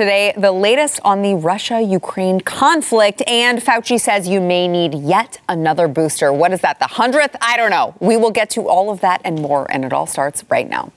[0.00, 5.42] Today, the latest on the Russia Ukraine conflict, and Fauci says you may need yet
[5.46, 6.32] another booster.
[6.32, 7.36] What is that, the 100th?
[7.42, 7.94] I don't know.
[8.00, 10.90] We will get to all of that and more, and it all starts right now.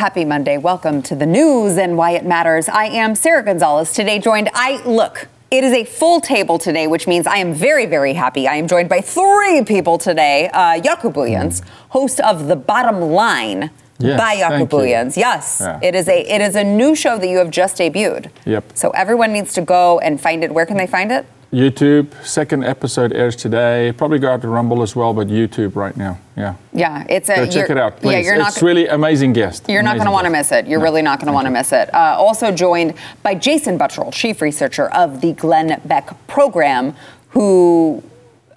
[0.00, 0.56] Happy Monday.
[0.56, 2.70] Welcome to the news and why it matters.
[2.70, 3.92] I am Sara Gonzales.
[3.92, 7.84] Today joined I look, it is a full table today, which means I am very,
[7.84, 8.48] very happy.
[8.48, 10.48] I am joined by three people today.
[10.54, 13.68] Uh, Jaco Booyens, host of The Bottom Line
[13.98, 15.78] Yes, by thank Yes, Yeah.
[15.82, 18.30] it is a it is a new show that you have just debuted.
[18.46, 18.72] Yep.
[18.72, 20.50] So everyone needs to go and find it.
[20.54, 21.26] Where can they find it?
[21.52, 23.92] YouTube, second episode airs today.
[23.96, 26.18] Probably go out to Rumble as well, but YouTube right now.
[26.36, 26.54] Yeah.
[26.72, 28.12] Yeah, it's a Go check it out, please.
[28.12, 29.68] Yeah, you're not it's really amazing guest.
[29.68, 30.68] You're not going to want to miss it.
[30.68, 31.92] You're really not going to want to miss it.
[31.92, 36.94] Uh, also joined by Jason Buttrill, chief researcher of the Glenn Beck program,
[37.30, 38.02] who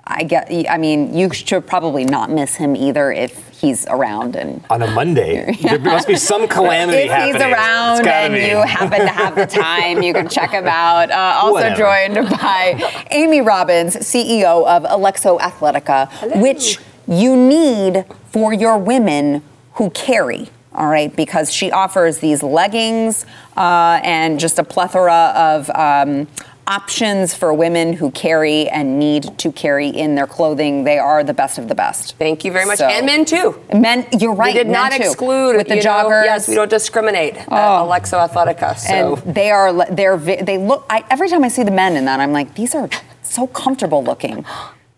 [0.06, 0.52] I get.
[0.70, 4.62] I mean, you should probably not miss him either if he's around and.
[4.70, 5.56] on a Monday.
[5.62, 7.34] There must be some calamity If happening.
[7.36, 8.42] he's around and be.
[8.42, 11.09] you happen to have the time, you can check him out.
[11.09, 11.76] Uh, also Whatever.
[11.78, 19.42] joined by Amy Robbins, CEO of Alexo Athletica, which you need for your women
[19.76, 20.50] who carry.
[20.76, 26.28] All right, because she offers these leggings uh, and just a plethora of um,
[26.74, 30.84] options for women who carry and need to carry in their clothing.
[30.84, 32.16] They are the best of the best.
[32.18, 32.80] Thank you very much.
[32.80, 33.62] So- and men too.
[33.74, 34.54] Men, you're right.
[34.54, 35.04] We did not too.
[35.04, 36.22] exclude with the know, joggers.
[36.22, 36.26] Oh.
[36.26, 37.36] yes, we don't discriminate.
[37.36, 37.86] at oh.
[37.86, 38.78] Alexo Athletica.
[38.78, 42.06] So and they are they're they look I, every time i see the men in
[42.06, 42.90] that i'm like these are
[43.22, 44.46] so comfortable looking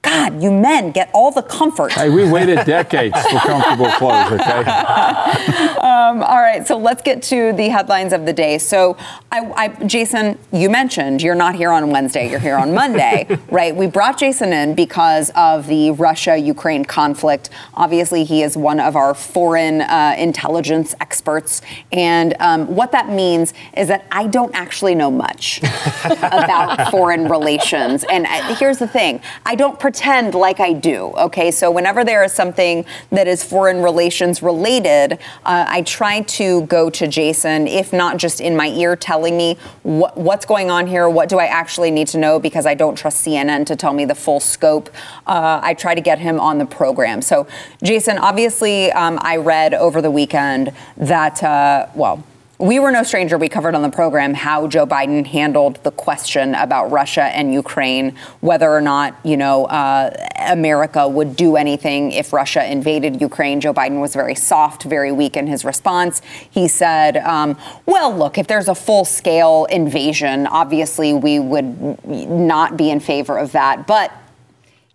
[0.05, 1.91] god you men get all the comfort.
[1.91, 4.63] Hey, we waited decades for comfortable clothes, okay?
[5.85, 8.57] Um, all right so let's get to the headlines of the day.
[8.57, 8.97] So
[9.31, 13.75] I, I, jason you mentioned you're not here on wednesday you're here on monday right?
[13.75, 17.49] We brought jason in because of the russia ukraine conflict.
[17.73, 21.61] Obviously he is one of our foreign uh, intelligence experts.
[21.91, 25.59] And um, what that means is that i don't actually know much
[26.05, 28.03] about foreign relations.
[28.09, 29.21] And I, here's the thing.
[29.45, 31.51] I don't pretend like I do, okay?
[31.51, 36.89] So whenever there is something that is foreign relations related, uh, I try to go
[36.89, 41.07] to Jason, if not just in my ear telling me what, what's going on here,
[41.07, 44.03] what do I actually need to know, because I don't trust CNN to tell me
[44.03, 44.89] the full scope.
[45.25, 47.21] Uh, I try to get him on the program.
[47.21, 47.47] So,
[47.81, 52.21] Jason, obviously, um, I read over the weekend that, uh, well,
[52.57, 53.37] we were no stranger.
[53.37, 58.15] We covered on the program how Joe Biden handled the question about Russia and Ukraine,
[58.39, 60.15] whether or not you know uh,
[60.47, 63.59] America would do anything if Russia invaded Ukraine.
[63.59, 66.21] Joe Biden was very soft, very weak in his response.
[66.49, 72.89] He said, um, "Well, look, if there's a full-scale invasion, obviously we would not be
[72.89, 74.11] in favor of that, but."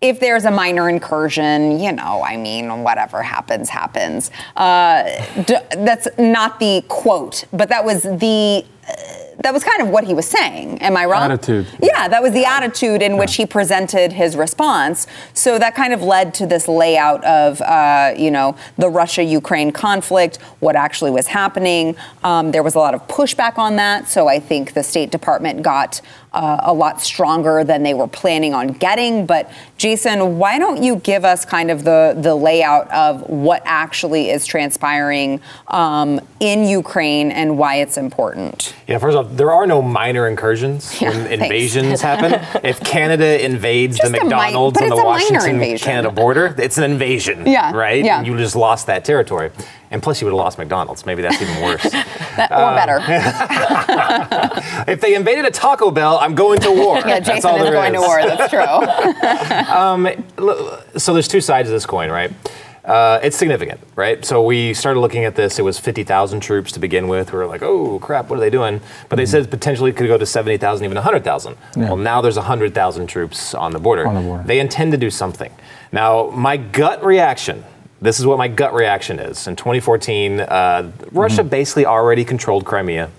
[0.01, 4.31] If there's a minor incursion, you know, I mean, whatever happens, happens.
[4.55, 5.03] Uh,
[5.43, 8.65] d- that's not the quote, but that was the.
[8.87, 8.93] Uh,
[9.43, 10.79] that was kind of what he was saying.
[10.81, 11.31] Am I wrong?
[11.31, 11.65] Attitude.
[11.81, 15.07] Yeah, that was the attitude in which he presented his response.
[15.33, 20.37] So that kind of led to this layout of, uh, you know, the Russia-Ukraine conflict,
[20.59, 21.95] what actually was happening.
[22.23, 24.07] Um, there was a lot of pushback on that.
[24.07, 26.01] So I think the State Department got
[26.33, 29.25] uh, a lot stronger than they were planning on getting.
[29.25, 34.29] But Jason, why don't you give us kind of the the layout of what actually
[34.29, 38.73] is transpiring um, in Ukraine and why it's important?
[38.87, 42.39] Yeah, first off, there are no minor incursions Yeah, when invasions happen.
[42.63, 45.03] If Canada invades Just the mi- McDonald's but on the it's a
[45.35, 45.77] minor Washington.
[45.79, 47.45] Canada border, it's an invasion.
[47.45, 48.03] Yeah, Right?
[48.05, 48.19] yeah.
[48.19, 49.51] And you just lost that territory.
[49.91, 51.05] And plus, you would have lost McDonald's.
[51.05, 51.87] Maybe that's even worse.
[52.31, 52.99] That, or um, better.
[54.91, 56.95] if they invaded a Taco Bell, I'm going to war.
[57.05, 58.21] Yeah, That's all is there going to war.
[58.21, 59.75] That's true.
[59.75, 60.07] Um,
[60.97, 62.31] so there's two sides of this coin, right?
[62.83, 64.25] Uh, it's significant, right?
[64.25, 65.59] So we started looking at this.
[65.59, 67.31] It was 50,000 troops to begin with.
[67.31, 68.81] We were like, oh crap, what are they doing?
[69.07, 69.31] But they mm-hmm.
[69.31, 71.57] said potentially it could go to 70,000, even 100,000.
[71.75, 71.83] Yeah.
[71.83, 74.07] Well, now there's 100,000 troops on the border.
[74.07, 74.43] On the border.
[74.43, 75.51] They intend to do something.
[75.91, 77.63] Now, my gut reaction.
[78.01, 79.47] This is what my gut reaction is.
[79.47, 83.11] In 2014, uh, Russia basically already controlled Crimea.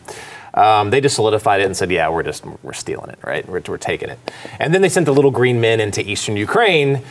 [0.55, 3.49] Um, they just solidified it and said, "Yeah, we're just we're stealing it, right?
[3.49, 4.19] We're, we're taking it."
[4.59, 7.03] And then they sent the little green men into eastern Ukraine,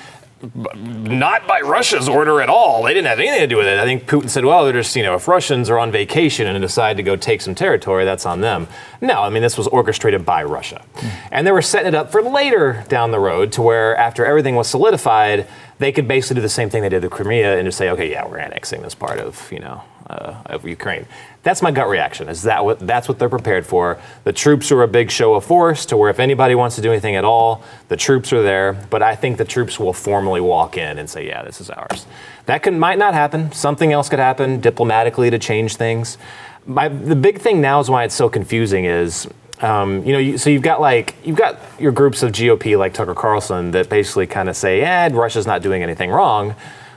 [0.75, 2.83] not by Russia's order at all.
[2.83, 3.79] They didn't have anything to do with it.
[3.79, 6.59] I think Putin said, well, they're just, you know, if Russians are on vacation and
[6.62, 8.68] decide to go take some territory, that's on them.
[9.01, 10.83] No, I mean, this was orchestrated by Russia.
[11.31, 14.56] And they were setting it up for later down the road to where after everything
[14.56, 15.47] was solidified,
[15.81, 18.10] they could basically do the same thing they did with Crimea and just say, okay,
[18.10, 21.07] yeah, we're annexing this part of, you know, uh, of Ukraine.
[21.42, 22.30] That's my gut reaction.
[22.30, 24.00] Is that what that's what they're prepared for?
[24.24, 26.92] The troops are a big show of force to where if anybody wants to do
[26.92, 28.74] anything at all, the troops are there.
[28.92, 32.06] But I think the troops will formally walk in and say, "Yeah, this is ours."
[32.45, 33.51] That can might not happen.
[33.51, 36.19] Something else could happen diplomatically to change things.
[36.68, 39.28] My, the big thing now is why it's so confusing is
[39.62, 42.94] um, you know, you, so you've got like you've got your groups of GOP like
[42.94, 46.56] Tucker Carlson that basically kind of say, "Eh, Russia's not doing anything wrong."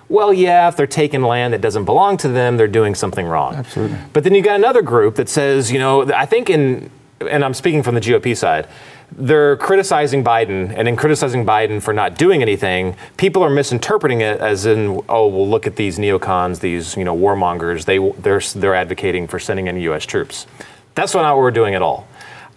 [0.09, 3.55] Well, yeah, if they're taking land that doesn't belong to them, they're doing something wrong.
[3.55, 3.97] Absolutely.
[4.13, 6.91] But then you've got another group that says, you know, I think in,
[7.21, 8.69] and I'm speaking from the GOP side,
[9.13, 14.41] they're criticizing Biden, and in criticizing Biden for not doing anything, people are misinterpreting it
[14.41, 17.85] as in, oh, well, look at these neocons, these you know warmongers.
[17.85, 20.05] They they're they're advocating for sending in U.S.
[20.05, 20.47] troops.
[20.95, 22.07] That's not what we're doing at all.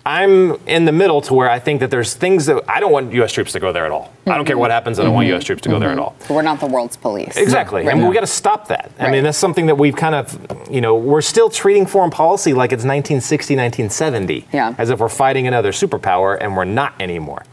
[0.07, 3.11] I'm in the middle to where I think that there's things that I don't want
[3.11, 3.33] U.S.
[3.33, 4.13] troops to go there at all.
[4.25, 4.71] I don't care what mm-hmm.
[4.71, 4.99] happens.
[4.99, 5.41] I don't want U.S.
[5.41, 5.45] Mm-hmm.
[5.47, 6.31] troops to go there at mm-hmm.
[6.31, 6.35] all.
[6.35, 7.35] We're not the world's police.
[7.35, 7.85] Exactly.
[7.85, 7.93] Right.
[7.93, 8.89] And we got to stop that.
[8.99, 12.53] I mean, that's something that we've kind of, you know, we're still treating foreign policy
[12.53, 14.47] like it's 1960, 1970.
[14.53, 14.75] Yeah.
[14.77, 17.43] As if we're fighting another superpower, and we're not anymore.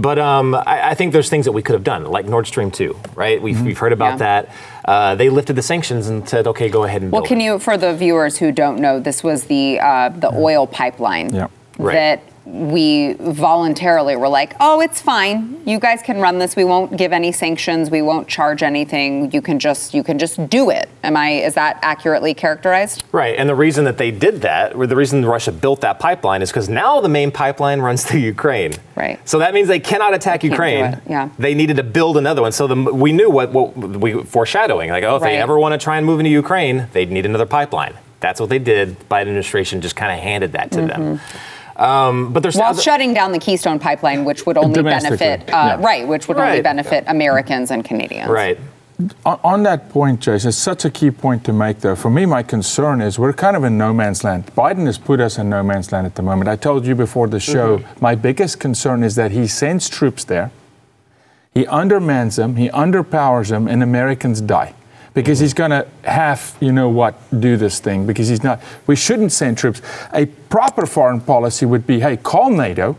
[0.00, 2.70] But um, I, I think there's things that we could have done, like Nord Stream
[2.70, 3.40] 2, right?
[3.42, 4.16] We've, we've heard about Yeah.
[4.46, 4.54] that.
[4.84, 7.58] Uh, they lifted the sanctions and said, okay, go ahead and Well, build can you,
[7.58, 11.48] for the viewers who don't know, this was the uh, the oil pipeline Yeah.
[11.78, 11.94] Right.
[11.94, 15.60] that we voluntarily were like, oh, it's fine.
[15.66, 16.56] You guys can run this.
[16.56, 17.90] We won't give any sanctions.
[17.90, 19.30] We won't charge anything.
[19.32, 20.88] You can just you can just do it.
[21.02, 21.30] Am I?
[21.30, 23.04] Is that accurately characterized?
[23.12, 26.42] Right, and the reason that they did that, or the reason Russia built that pipeline,
[26.42, 28.72] is because now the main pipeline runs through Ukraine.
[28.96, 29.18] Right.
[29.28, 31.00] So that means they cannot attack They Ukraine.
[31.08, 31.30] yeah.
[31.38, 32.52] They needed to build another one.
[32.52, 35.32] So the, we knew what, what we foreshadowing, like, oh, if Right.
[35.32, 37.94] they ever want to try and move into Ukraine, they'd need another pipeline.
[38.20, 38.98] That's what they did.
[38.98, 41.18] The Biden administration just kind of handed that to them.
[41.18, 41.59] Mm-hmm.
[41.80, 42.60] Um, but there's Mm-hmm.
[42.62, 45.76] While other- shutting down the Keystone Pipeline, which would only benefit, uh, yeah.
[45.80, 46.62] right, which would only Right.
[46.62, 48.28] benefit Americans and Canadians.
[48.28, 48.58] right.
[49.24, 51.96] On, on that point, Jason, it's such a key point to make, though.
[51.96, 54.44] For me, my concern is we're kind of in no man's land.
[54.54, 56.50] Biden has put us in no man's land at the moment.
[56.50, 60.50] I told you before the show, my biggest concern is that he sends troops there,
[61.54, 64.74] he undermans them, he underpowers them, and Americans die.
[65.12, 68.06] Because he's going to have, you know what, do this thing.
[68.06, 69.82] Because he's not, we shouldn't send troops.
[70.12, 72.96] A proper foreign policy would be hey, call NATO,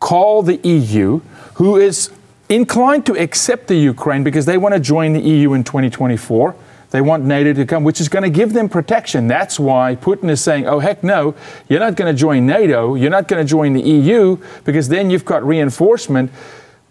[0.00, 1.20] call the EU,
[1.54, 2.10] who is
[2.48, 6.54] inclined to accept the Ukraine because they want to join the EU in 2024.
[6.90, 9.26] They want NATO to come, which is going to give them protection.
[9.26, 11.34] That's why Putin is saying, oh, heck no,
[11.68, 15.10] you're not going to join NATO, you're not going to join the EU, because then
[15.10, 16.30] you've got reinforcement.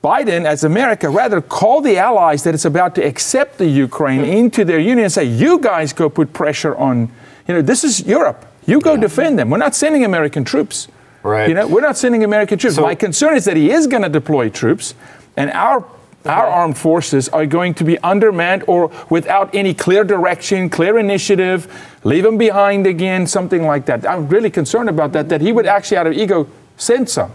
[0.06, 4.30] Biden, as America, rather call the allies that it's about to accept the Ukraine hmm.
[4.40, 7.10] into their union and say, you guys go put pressure on,
[7.48, 8.46] you know, this is Europe.
[8.68, 9.50] You go defend them.
[9.50, 10.90] We're not sending American troops.
[11.24, 11.50] Right.
[11.50, 12.76] You know, we're not sending American troops.
[12.76, 14.94] So- My concern is that he is going to deploy troops,
[15.36, 15.84] and our
[16.26, 16.60] our uh-huh.
[16.62, 21.60] armed forces are going to be undermanned or without any clear direction, clear initiative,
[22.04, 24.10] leave them behind again, something like that.
[24.10, 25.30] I'm really concerned about that.
[25.30, 26.48] That he would actually, out of ego,
[26.78, 27.32] send some.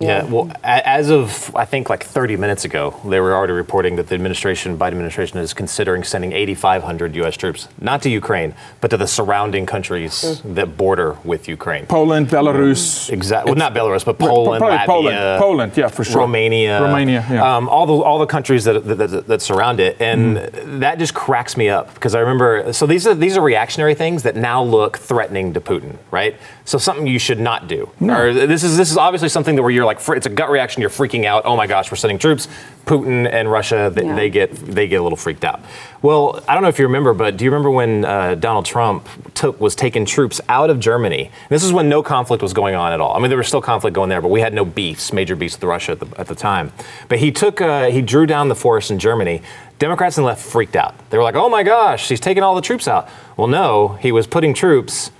[0.00, 4.06] Yeah, well, as of I think like 30 minutes ago, they were already reporting that
[4.06, 7.36] the administration, Biden administration, is considering sending 8,500 U.S.
[7.36, 11.86] troops, not to Ukraine, but to the surrounding countries that border with Ukraine.
[11.86, 13.10] Poland, Belarus.
[13.10, 13.50] Exactly.
[13.50, 15.40] Well, not Belarus, but Poland, probably Latvia, Poland.
[15.40, 16.20] Poland, yeah, for sure.
[16.20, 17.56] Romania, Romania, yeah.
[17.56, 20.80] um, all the all the countries that that, that, that surround it, and Mm.
[20.80, 22.72] that just cracks me up because I remember.
[22.72, 26.36] So these are these are reactionary things that now look threatening to Putin, right?
[26.64, 27.90] So something you should not do.
[28.00, 30.80] Or this is this is obviously something that where you're like, it's a gut reaction.
[30.80, 31.42] You're freaking out.
[31.44, 32.46] Oh my gosh, we're sending troops.
[32.86, 34.14] Putin and Russia, they, Yeah.
[34.14, 35.60] they get they get a little freaked out.
[36.00, 39.06] Well, I don't know if you remember, but do you remember when uh, Donald Trump
[39.34, 41.30] took was taking troops out of Germany?
[41.50, 43.14] This is when no conflict was going on at all.
[43.14, 45.56] I mean, there was still conflict going there, but we had no beefs, major beefs
[45.56, 46.72] with Russia at the, at the time.
[47.08, 49.42] But he took uh, he drew down the force in Germany.
[49.78, 50.94] Democrats and left freaked out.
[51.10, 54.12] They were like, "Oh my gosh, he's taking all the troops out." Well, no, he
[54.12, 55.10] was putting troops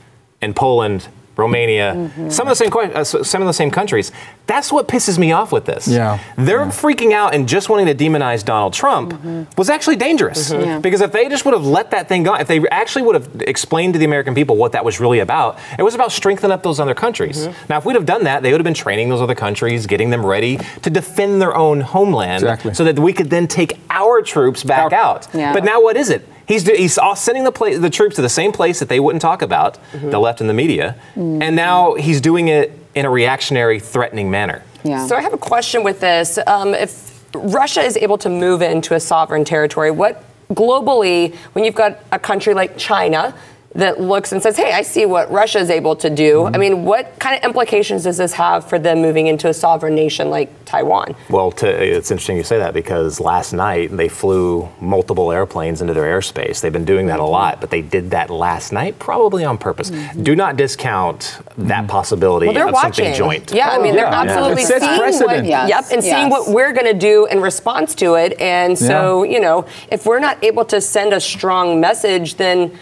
[0.40, 1.08] in Poland.
[1.38, 2.28] Romania, Mm-hmm.
[2.30, 4.10] some of the same uh, some of the same countries.
[4.46, 5.86] That's what pisses me off with this.
[5.86, 6.18] Yeah.
[6.36, 9.14] They're freaking out and just wanting to demonize Donald Trump
[9.56, 10.50] was actually dangerous.
[10.50, 10.78] Yeah.
[10.80, 13.42] Because if they just would have let that thing go, if they actually would have
[13.42, 16.62] explained to the American people what that was really about, it was about strengthening up
[16.62, 17.46] those other countries.
[17.68, 20.10] Now, if we'd have done that, they would have been training those other countries, getting
[20.10, 22.74] them ready to defend their own homeland Exactly.
[22.74, 25.28] so that we could then take our troops back Our- out.
[25.34, 25.52] Yeah.
[25.52, 26.26] But now what is it?
[26.48, 29.42] He's, he's sending the, pla- the troops to the same place that they wouldn't talk
[29.42, 34.30] about, the left and the media, and now he's doing it in a reactionary, threatening
[34.30, 34.62] manner.
[34.82, 35.06] Yeah.
[35.06, 36.38] So I have a question with this.
[36.46, 41.74] Um, if Russia is able to move into a sovereign territory, what globally, when you've
[41.74, 43.34] got a country like China
[43.74, 46.54] that looks and says, "Hey, I see what Russia is able to do." Mm-hmm.
[46.54, 49.94] I mean, what kind of implications does this have for them moving into a sovereign
[49.94, 51.14] nation like Taiwan?
[51.28, 55.94] Well, to, it's interesting you say that because last night they flew multiple airplanes into
[55.94, 56.60] their airspace.
[56.60, 57.32] They've been doing that a mm-hmm.
[57.32, 59.90] lot, but they did that last night probably on purpose.
[59.90, 60.22] Mm-hmm.
[60.22, 63.04] Do not discount that possibility Well, they're of watching.
[63.04, 63.52] something joint.
[63.52, 64.22] Yeah, I mean, they're yeah.
[64.22, 65.44] absolutely It sets seeing what.
[65.44, 68.38] Yes, yep, and seeing what we're going to do in response to it.
[68.40, 72.78] And so, you know, if we're not able to send a strong message, then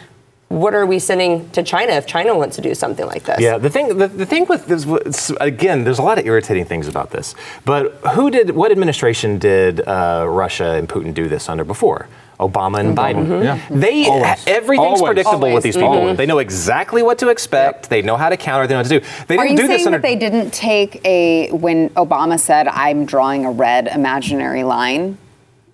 [0.49, 3.41] what are we sending to China if China wants to do something like this?
[3.41, 6.87] Yeah, the thing, the, the thing with this, again, there's a lot of irritating things
[6.87, 7.35] about this.
[7.65, 12.09] But who did, what administration did uh, Russia and Putin do this under before?
[12.39, 13.43] Obama and Biden.
[13.43, 13.59] Yeah.
[13.71, 14.47] They Always.
[14.47, 15.03] everything's Always.
[15.03, 15.55] predictable Always.
[15.55, 15.89] with these people.
[15.95, 16.17] Always.
[16.19, 17.89] They know exactly what to expect.
[17.89, 18.67] They know how to counter.
[18.67, 19.07] They know what to do.
[19.27, 19.99] They Are didn't you do this saying under.
[19.99, 25.17] that they didn't take a when Obama said I'm drawing a red imaginary line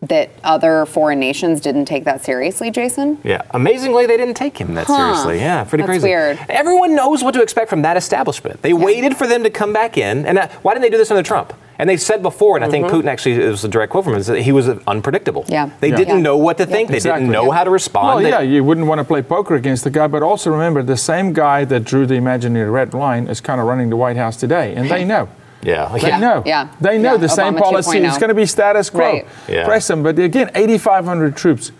[0.02, 3.18] that other foreign nations didn't take that seriously, Jason?
[3.22, 4.96] Yeah, amazingly, they didn't take him that Huh.
[4.96, 5.38] seriously.
[5.38, 6.08] Yeah, pretty That's crazy.
[6.08, 6.38] weird.
[6.48, 8.62] Everyone knows what to expect from that establishment.
[8.62, 11.10] They waited for them to come back in, and uh, why didn't they do this
[11.10, 11.52] under Trump?
[11.78, 14.12] And they said before, and I think Putin actually it was a direct quote from
[14.14, 15.44] him, is that he was unpredictable.
[15.48, 15.70] Yeah.
[15.80, 15.96] They Yeah.
[15.96, 16.22] didn't Yeah.
[16.22, 16.90] know what to think.
[16.90, 17.22] They Exactly.
[17.22, 18.06] didn't know how to respond.
[18.06, 20.82] Well, They- yeah, you wouldn't want to play poker against the guy, but also remember
[20.82, 24.16] the same guy that drew the imaginary red line is kind of running the White
[24.16, 25.28] House today, and they know.
[25.62, 25.88] Yeah.
[25.98, 26.42] They Yeah, know.
[26.44, 27.98] yeah, They know yeah, the same policy.
[27.98, 28.08] 2.0.
[28.08, 29.00] It's going to be status quo.
[29.00, 29.26] Right.
[29.48, 29.64] Yeah.
[29.64, 30.02] Press them.
[30.02, 31.72] But again, 8,500 troops.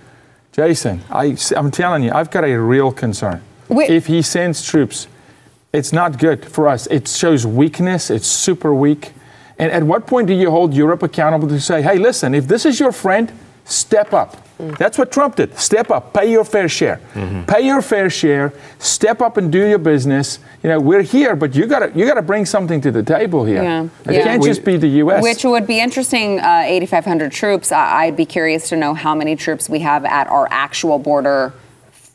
[0.53, 3.41] Jason, I, I'm telling you, I've got a real concern.
[3.69, 3.91] Wait.
[3.91, 5.09] If he sends troops,
[5.73, 6.87] it's not good for us.
[6.89, 8.11] It shows weakness.
[8.11, 9.13] It's super weak.
[9.59, 12.67] And at what point do you hold Europe accountable to say, hey, listen, if this
[12.67, 13.33] is your friend,
[13.65, 14.37] step up?
[14.79, 15.59] That's what Trump did.
[15.59, 17.01] Step up, pay your fair share.
[17.49, 20.39] Pay your fair share, step up and do your business.
[20.63, 23.63] You know, we're here, but you gotta you gotta bring something to the table here.
[23.63, 23.85] Yeah.
[24.07, 24.23] It Yeah.
[24.23, 25.23] can't We- just be the US.
[25.23, 26.39] Which would be interesting.
[26.39, 27.73] Uh, 8,500 troops.
[27.73, 31.53] I- I'd be curious to know how many troops we have at our actual border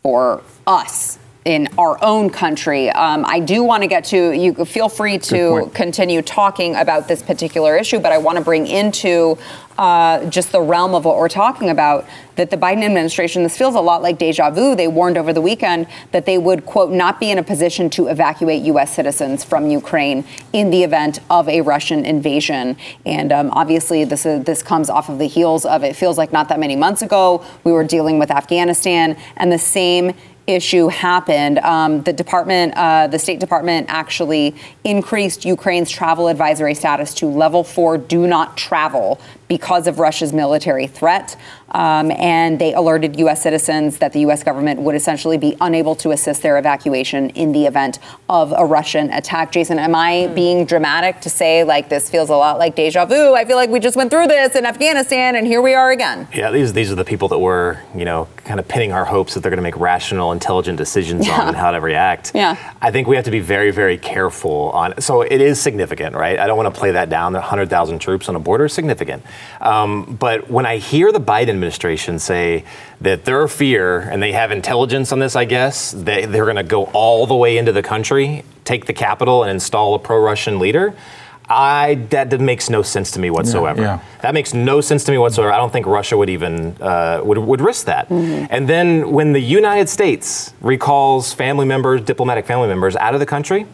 [0.01, 2.89] for us in our own country.
[2.89, 4.33] Um, I do want to get to.
[4.33, 8.67] You feel free to continue talking about this particular issue, but I want to bring
[8.67, 9.37] into
[9.77, 13.75] uh, just the realm of what we're talking about that the Biden administration, this feels
[13.75, 14.75] a lot like deja vu.
[14.75, 18.07] They warned over the weekend that they would, quote, not be in a position to
[18.07, 18.93] evacuate U.S.
[18.93, 22.75] citizens from Ukraine in the event of a Russian invasion.
[23.05, 26.33] And um, obviously, this, is, this comes off of the heels of it feels like
[26.33, 30.13] not that many months ago, we were dealing with Afghanistan, and the same
[30.47, 31.59] issue happened.
[31.59, 37.63] Um, the department, uh, the State Department, actually increased Ukraine's travel advisory status to level
[37.63, 41.35] four, do not travel, because of Russia's military threat.
[41.77, 43.43] Um, and they alerted U.S.
[43.43, 44.43] citizens that the U.S.
[44.43, 49.11] government would essentially be unable to assist their evacuation in the event of a Russian
[49.13, 49.51] attack.
[49.51, 53.35] Jason, am I being dramatic to say like this feels a lot like deja vu?
[53.35, 56.27] I feel like we just went through this in Afghanistan, and here we are again.
[56.33, 59.35] Yeah, these these are the people that we're, you know, kind of pinning our hopes
[59.35, 61.41] that they're going to make rational, intelligent decisions Yeah.
[61.47, 62.31] on how to react.
[62.33, 62.55] Yeah.
[62.81, 64.99] I think we have to be very, very careful on.
[64.99, 66.39] So it is significant, right?
[66.39, 67.33] I don't want to play that down.
[67.33, 69.21] The 100,000 troops on a border is significant.
[69.61, 72.63] Um, but when I hear the Biden administration say
[73.01, 76.63] that their fear, and they have intelligence on this, I guess, they, they're going to
[76.63, 80.95] go all the way into the country, take the capital, and install a pro-Russian leader.
[81.49, 83.81] I that, makes no sense to me whatsoever.
[83.81, 83.99] yeah.
[84.21, 85.53] That makes no sense to me whatsoever.
[85.53, 88.11] I don't think Russia would even uh, would, would risk that.
[88.11, 93.25] And then when the United States recalls family members, diplomatic family members, out of the
[93.25, 93.65] country,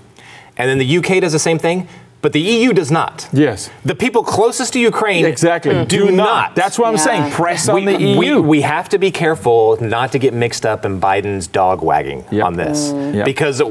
[0.56, 1.88] and then the UK does the same thing,
[2.24, 3.28] but the EU does not.
[3.34, 3.70] Yes.
[3.84, 5.86] The people closest to Ukraine Exactly.
[5.86, 6.56] do not.
[6.56, 7.00] That's what I'm Yeah.
[7.10, 7.32] saying.
[7.34, 8.42] Press we, on the E we- EU.
[8.42, 12.46] we have to be careful not to get mixed up in Biden's dog wagging Yep.
[12.46, 12.92] on this.
[12.94, 13.16] Mm.
[13.16, 13.26] Yep.
[13.26, 13.62] Because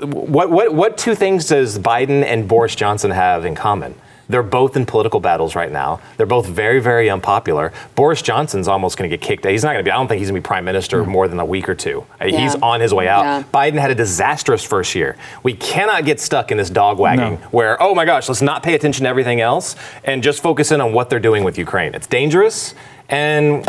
[0.00, 3.96] what, what, what two things does Biden and Boris Johnson have in common?
[4.28, 6.00] They're both in political battles right now.
[6.16, 7.72] They're both very, very unpopular.
[7.94, 9.52] Boris Johnson's almost going to get kicked out.
[9.52, 11.28] He's not going to be, I don't think he's going to be prime minister more
[11.28, 12.04] than a week or two.
[12.20, 13.22] Uh, He's on his way out.
[13.22, 13.42] Yeah.
[13.54, 15.16] Biden had a disastrous first year.
[15.42, 17.46] We cannot get stuck in this dog wagging No.
[17.50, 20.80] where, oh my gosh, let's not pay attention to everything else and just focus in
[20.80, 21.94] on what they're doing with Ukraine.
[21.94, 22.74] It's dangerous.
[23.10, 23.64] And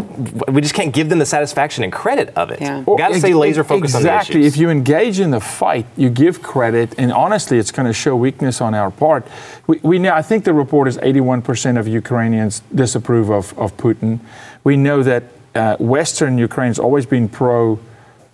[0.50, 2.60] we just can't give them the satisfaction and credit of it.
[2.60, 2.80] Yeah.
[2.80, 4.46] We got to Ex- stay laser focused on Exactly.
[4.46, 8.18] If you engage in the fight, you give credit, and honestly, it's going to show
[8.18, 9.26] weakness on our part.
[9.66, 14.20] We, we know, I think the report is 81% of Ukrainians disapprove of, of Putin.
[14.66, 15.24] We know that
[15.56, 17.80] uh, Western Ukraine's always been pro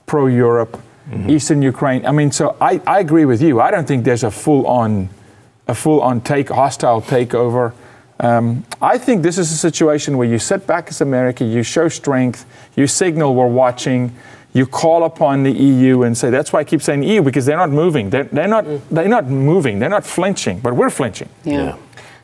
[0.07, 1.29] pro Europe, Mm-hmm.
[1.29, 2.03] Eastern Ukraine.
[2.03, 3.61] I mean, so I, I agree with you.
[3.61, 5.09] I don't think there's a full on
[5.67, 7.73] a full on take hostile takeover.
[8.19, 11.89] Um, I think this is a situation where you sit back as America, you show
[11.89, 12.45] strength,
[12.75, 14.15] you signal we're watching,
[14.53, 17.57] you call upon the EU and say that's why I keep saying EU because they're
[17.57, 18.09] not moving.
[18.09, 19.79] They're, they're not they're not moving.
[19.79, 21.27] They're not flinching, but we're flinching.
[21.43, 21.75] Yeah.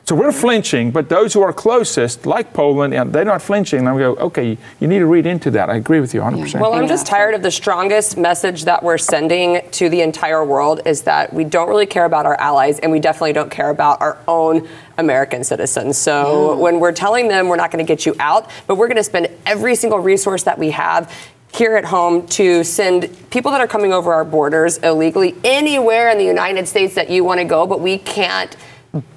[0.04, 3.86] So we're flinching, but those who are closest, like Poland, and they're not flinching.
[3.86, 5.70] And we go, okay, you need to read into that.
[5.70, 6.60] I agree with you 100%.
[6.60, 10.80] Well, I'm just tired of the strongest message that we're sending to the entire world
[10.86, 14.00] is that we don't really care about our allies and we definitely don't care about
[14.00, 14.68] our own
[14.98, 15.98] American citizens.
[15.98, 18.96] So when we're telling them we're not going to get you out, but we're going
[18.96, 21.14] to spend every single resource that we have
[21.54, 26.18] here at home to send people that are coming over our borders illegally anywhere in
[26.18, 28.56] the United States that you want to go, but we can't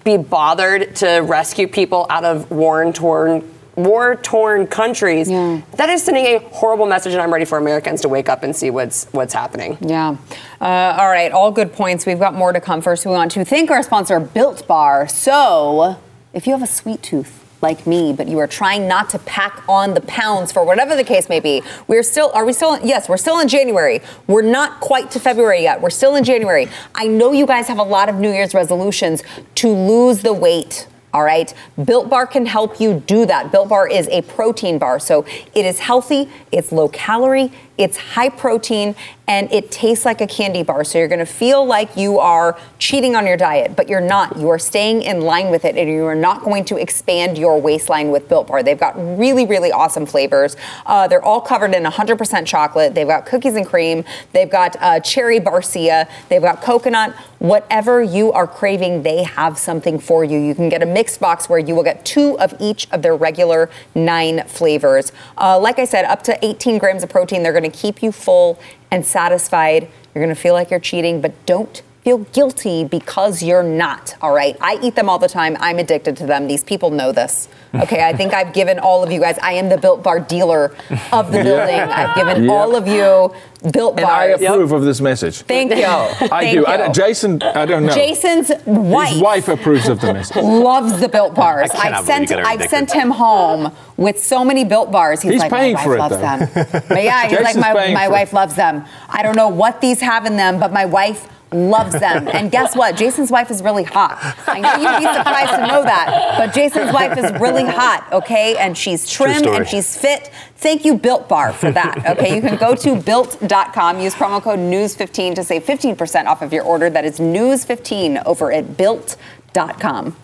[0.03, 5.29] be bothered to rescue people out of war torn war torn countries.
[5.29, 5.61] Yeah.
[5.75, 8.55] That is sending a horrible message, and I'm ready for Americans to wake up and
[8.55, 9.77] see what's what's happening.
[9.81, 10.17] Yeah.
[10.61, 11.31] Uh, all right.
[11.31, 12.05] All good points.
[12.05, 12.81] We've got more to come.
[12.81, 15.07] First, we want to thank our sponsor, Built Bar.
[15.07, 15.97] So,
[16.33, 19.63] if you have a sweet tooth like me, but you are trying not to pack
[19.67, 22.29] on the pounds for whatever the case may be, we're still.
[22.33, 22.77] Are we still?
[22.85, 24.01] Yes, we're still in January.
[24.27, 25.81] We're not quite to February yet.
[25.81, 26.67] We're still in January.
[26.93, 29.23] I know you guys have a lot of New Year's resolutions
[29.55, 30.87] to lose the weight.
[31.15, 31.53] All right.
[31.83, 33.51] Built Bar can help you do that.
[33.51, 34.99] Built Bar is a protein bar.
[34.99, 38.95] So it is healthy, it's low calorie, it's high protein,
[39.27, 40.83] and it tastes like a candy bar.
[40.83, 44.37] So you're going to feel like you are cheating on your diet, but you're not.
[44.37, 47.59] You are staying in line with it, and you are not going to expand your
[47.59, 48.63] waistline with Built Bar.
[48.63, 50.55] They've got really, really awesome flavors.
[50.85, 52.93] Uh, they're all covered in 100% chocolate.
[52.93, 54.03] They've got cookies and cream.
[54.31, 56.07] They've got uh, cherry barcia.
[56.29, 57.15] They've got coconut.
[57.39, 60.39] Whatever you are craving, they have something for you.
[60.39, 63.15] You can get a mixed box where you will get two of each of their
[63.15, 65.11] regular nine flavors.
[65.37, 67.43] Uh, like I said, up to 18 grams of protein.
[67.43, 68.59] They're going to keep you full
[68.91, 69.89] and satisfied.
[70.13, 74.15] You're going to feel like you're cheating, but don't feel guilty because you're not.
[74.21, 74.55] All right.
[74.61, 75.57] I eat them all the time.
[75.59, 76.47] I'm addicted to them.
[76.47, 77.49] These people know this.
[77.73, 78.05] Okay.
[78.07, 80.65] I think I've given all of you guys, I am the Built Bar dealer
[81.11, 81.79] of the building.
[81.79, 82.51] I've given Yeah.
[82.51, 83.33] all of you
[83.73, 84.05] Built bars.
[84.05, 84.41] and I Bars.
[84.43, 85.37] approve of this message.
[85.41, 85.83] Thank you.
[85.87, 86.57] Oh, I Thank do.
[86.59, 86.65] You.
[86.67, 87.93] I Jason, I don't know.
[87.95, 89.09] Jason's wife.
[89.13, 90.35] His wife approves of the message.
[90.43, 91.71] Loves the built bars.
[91.71, 94.63] I cannot I've believe sent you got her I've sent him home with so many
[94.63, 95.23] built bars.
[95.23, 96.61] He's, He's like, paying my for wife it, loves though.
[96.61, 96.83] them.
[96.87, 98.35] But yeah, he's like, my, my wife it.
[98.35, 98.85] loves them.
[99.09, 102.27] I don't know what these have in them, but my wife loves them.
[102.27, 102.95] And guess what?
[102.95, 104.17] Jason's wife is really hot.
[104.47, 108.57] I know you'd be surprised to know that, but Jason's wife is really hot, okay?
[108.57, 110.31] And she's trim and she's fit.
[110.57, 112.17] Thank you, Built Bar, for that.
[112.17, 116.53] Okay, you can go to built.com, use promo code NEWS15 to save 15% off of
[116.53, 116.89] your order.
[116.89, 120.15] That is NEWS15 over at built.com.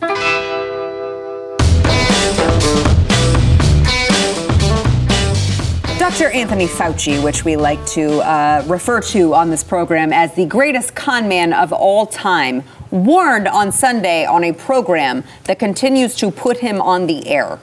[6.01, 6.29] Dr.
[6.29, 10.95] Anthony Fauci, which we like to uh, refer to on this program as the greatest
[10.95, 16.57] con man of all time, warned on Sunday on a program that continues to put
[16.57, 17.59] him on the air,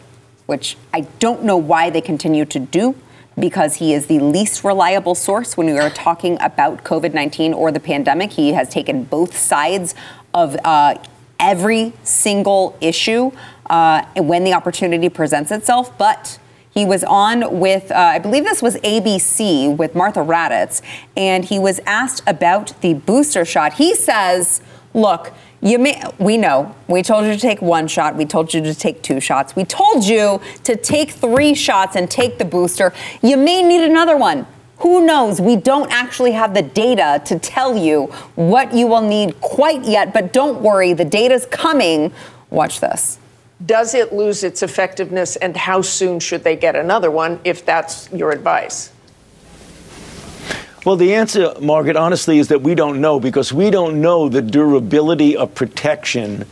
[0.47, 2.95] which I don't know why they continue to do.
[3.37, 7.73] Because he is the least reliable source when we are talking about COVID 19 or
[7.73, 8.31] the pandemic.
[8.31, 9.97] He has taken both sides
[10.33, 10.95] of uh,
[11.41, 13.33] every single issue
[13.69, 15.99] uh, when the opportunity presents itself.
[15.99, 16.39] But
[16.79, 20.81] he was on with, uh, I believe this was ABC with Martha Raddatz,
[21.17, 23.75] and he was asked about the booster shot.
[23.75, 24.61] He says,
[24.95, 26.77] look, you may, we know.
[26.87, 28.15] We told you to take one shot.
[28.15, 29.57] We told you to take two shots.
[29.57, 32.95] We told you to take three shots and take the booster.
[33.23, 34.47] You may need another one.
[34.79, 35.41] Who knows?
[35.41, 38.05] We don't actually have the data to tell you
[38.37, 42.13] what you will need quite yet, but don't worry, the data's coming.
[42.51, 43.19] Watch this.
[43.65, 48.11] Does it lose its effectiveness, and how soon should they get another one if that's
[48.13, 48.93] your advice?
[50.87, 54.43] Well, the answer, Margaret, honestly, is that we don't know because we don't know the
[54.43, 56.47] durability of protection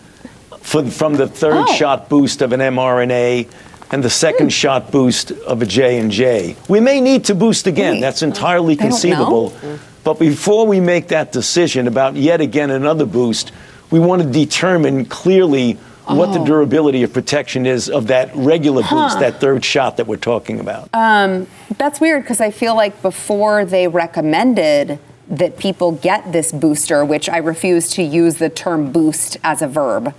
[0.61, 1.75] for, from the third Oh.
[1.75, 3.47] shot boost of an mRNA
[3.93, 4.51] and the second hmm.
[4.51, 6.57] shot boost of a J and J.
[6.69, 7.95] We may need to boost again.
[7.95, 9.55] Wait, That's entirely they don't conceivable.
[10.03, 13.53] But before we make that decision about yet again another boost,
[13.91, 16.33] we want to determine clearly what Oh.
[16.35, 20.61] the durability of protection is of that regular boost, that third shot that we're talking
[20.61, 20.89] about.
[20.95, 21.47] Um,
[21.79, 27.29] that's weird because I feel like before they recommended that people get this booster, which
[27.29, 30.15] I refuse to use the term boost as a verb.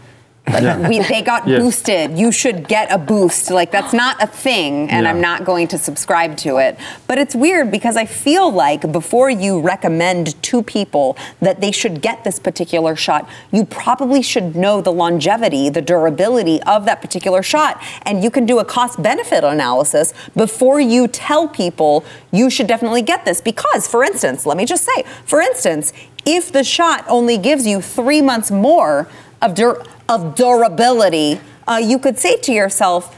[0.52, 1.62] Like we, they got Yes.
[1.62, 2.18] boosted.
[2.18, 3.52] You should get a boost.
[3.52, 5.10] Like that's not a thing, and Yeah.
[5.12, 6.78] I'm not going to subscribe to it.
[7.08, 12.02] But it's weird because I feel like before you recommend to people that they should
[12.02, 17.44] get this particular shot, you probably should know the longevity, the durability of that particular
[17.44, 23.02] shot, and you can do a cost-benefit analysis before you tell people you should definitely
[23.02, 23.42] get this.
[23.42, 25.94] Because, for instance, let me just say, for instance,
[26.26, 29.08] if the shot only gives you three months more
[29.41, 33.13] of dur- of durability, uh, you could say to yourself,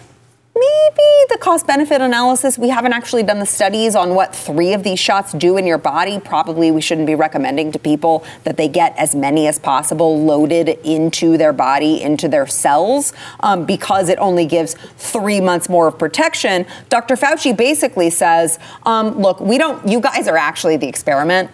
[0.56, 4.84] maybe the cost benefit analysis, we haven't actually done the studies on what three of
[4.84, 6.20] these shots do in your body.
[6.20, 10.70] Probably we shouldn't be recommending to people that they get as many as possible loaded
[10.84, 15.98] into their body, into their cells, um, because it only gives three months more of
[15.98, 16.66] protection.
[16.90, 17.16] Dr.
[17.16, 21.52] Fauci basically says, um, look, we don't, you guys are actually the experiment.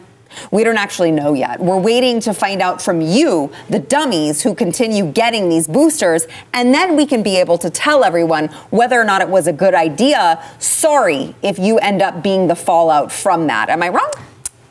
[0.52, 1.60] We don't actually know yet.
[1.60, 6.74] We're waiting to find out from you, the dummies who continue getting these boosters, and
[6.74, 9.74] then we can be able to tell everyone whether or not it was a good
[9.74, 10.41] idea.
[10.60, 13.69] Sorry if you end up being the fallout from that.
[13.69, 14.12] Am I wrong?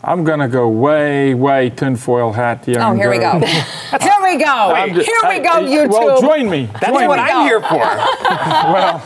[0.07, 2.77] I'm gonna go way, way tinfoil hat here.
[2.79, 3.39] Oh, here we go.
[3.41, 4.93] here we go.
[4.93, 5.89] Just- Here we go, I- I- YouTube.
[5.91, 6.67] Well, join me.
[6.75, 7.23] That's Join what me.
[7.25, 7.79] I'm here for.
[8.75, 9.03] Well,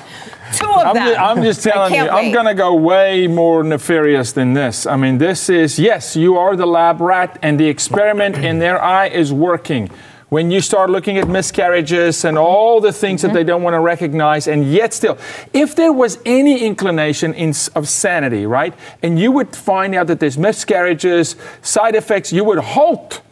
[0.54, 1.16] Two of I'm, them.
[1.18, 4.86] I'm just telling you, can't I'm going to go way more nefarious than this.
[4.86, 8.82] I mean, this is, yes, you are the lab rat, and the experiment in their
[8.82, 9.90] eye is working.
[10.28, 13.36] When you start looking at miscarriages and all the things that mm-hmm.
[13.36, 15.16] they don't want to recognize, and yet still,
[15.54, 20.20] if there was any inclination in, of sanity, right, and you would find out that
[20.20, 23.22] there's miscarriages, side effects, you would halt.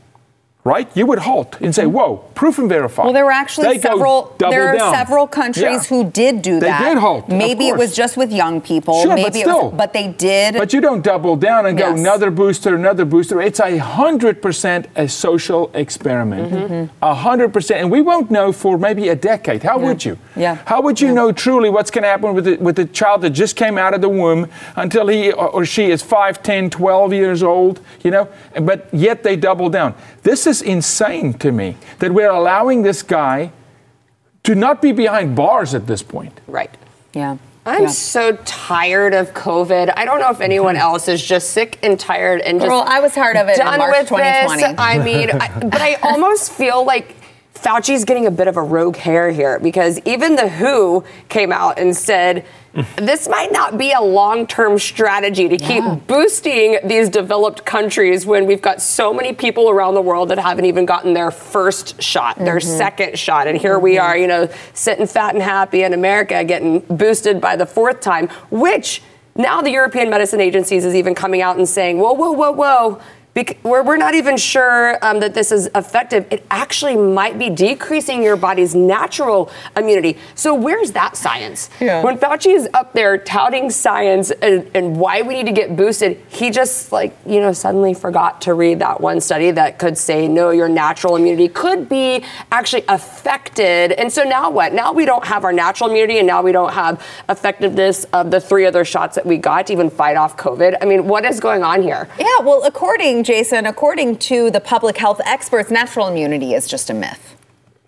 [0.67, 3.79] Right, you would halt and say, "Whoa, proof and verify." Well, there were actually They
[3.79, 4.35] several.
[4.39, 4.93] There are down.
[4.93, 5.91] several countries Yeah.
[5.91, 6.83] who did do They that.
[6.89, 8.95] did halt, Maybe it was just with young people.
[9.03, 9.71] Sure, but Maybe it was, still.
[9.71, 10.57] but they did.
[10.57, 13.41] But you don't double down and go another booster, another booster.
[13.41, 16.53] It's a hundred percent a social experiment.
[16.53, 16.85] Mm-hmm.
[17.01, 19.63] A hundred percent, and we won't know for maybe a decade.
[19.63, 20.19] How would you?
[20.35, 20.57] Yeah.
[20.65, 23.31] How would you know truly what's going to happen with the, with the child that
[23.31, 27.13] just came out of the womb until he or or she is 5, 10, 12
[27.13, 27.79] years old?
[28.03, 28.25] You know,
[28.71, 29.95] but yet they double down.
[30.25, 33.53] This is insane to me that we're allowing this guy
[34.45, 36.41] to not be behind bars at this point.
[36.47, 36.71] Right.
[37.13, 37.37] yeah.
[37.69, 37.89] I'm Yeah.
[37.89, 39.93] so tired of COVID.
[39.97, 43.01] I don't know if anyone else is just sick and tired and just Girl, I
[43.01, 44.63] was tired of it in done March with 2020.
[44.63, 44.75] This.
[44.79, 47.16] I mean, I, but I almost feel like
[47.57, 51.79] Fauci's getting a bit of a rogue hair here because even the WHO came out
[51.79, 52.45] and said
[52.97, 58.61] this might not be a long-term strategy to keep boosting these developed countries when we've
[58.61, 62.57] got so many people around the world that haven't even gotten their first shot, their
[62.57, 62.77] mm-hmm.
[62.77, 64.05] second shot, and here we mm-hmm.
[64.05, 68.29] are, you know, sitting fat and happy in America getting boosted by the fourth time,
[68.51, 69.03] which
[69.35, 73.01] now the European Medicine Agencies is even coming out and saying, whoa, whoa, whoa, whoa.
[73.37, 76.27] Bec- we're, we're not even sure um, that this is effective.
[76.31, 80.17] It actually might be decreasing your body's natural immunity.
[80.35, 81.69] So, where's that science?
[81.79, 82.03] Yeah.
[82.03, 86.19] When Fauci is up there touting science and, and why we need to get boosted,
[86.31, 90.29] he just, like, you know, suddenly forgot to read that one study that could say,
[90.29, 93.93] no, your natural immunity could be actually affected.
[93.93, 94.73] And so now what?
[94.73, 98.41] Now we don't have our natural immunity and now we don't have effectiveness of the
[98.41, 100.79] three other shots that we got to even fight off COVID.
[100.81, 102.09] I mean, what is going on here?
[102.19, 106.95] Yeah, well, according, Jason, according to the public health experts, natural immunity is just a
[106.95, 107.36] myth.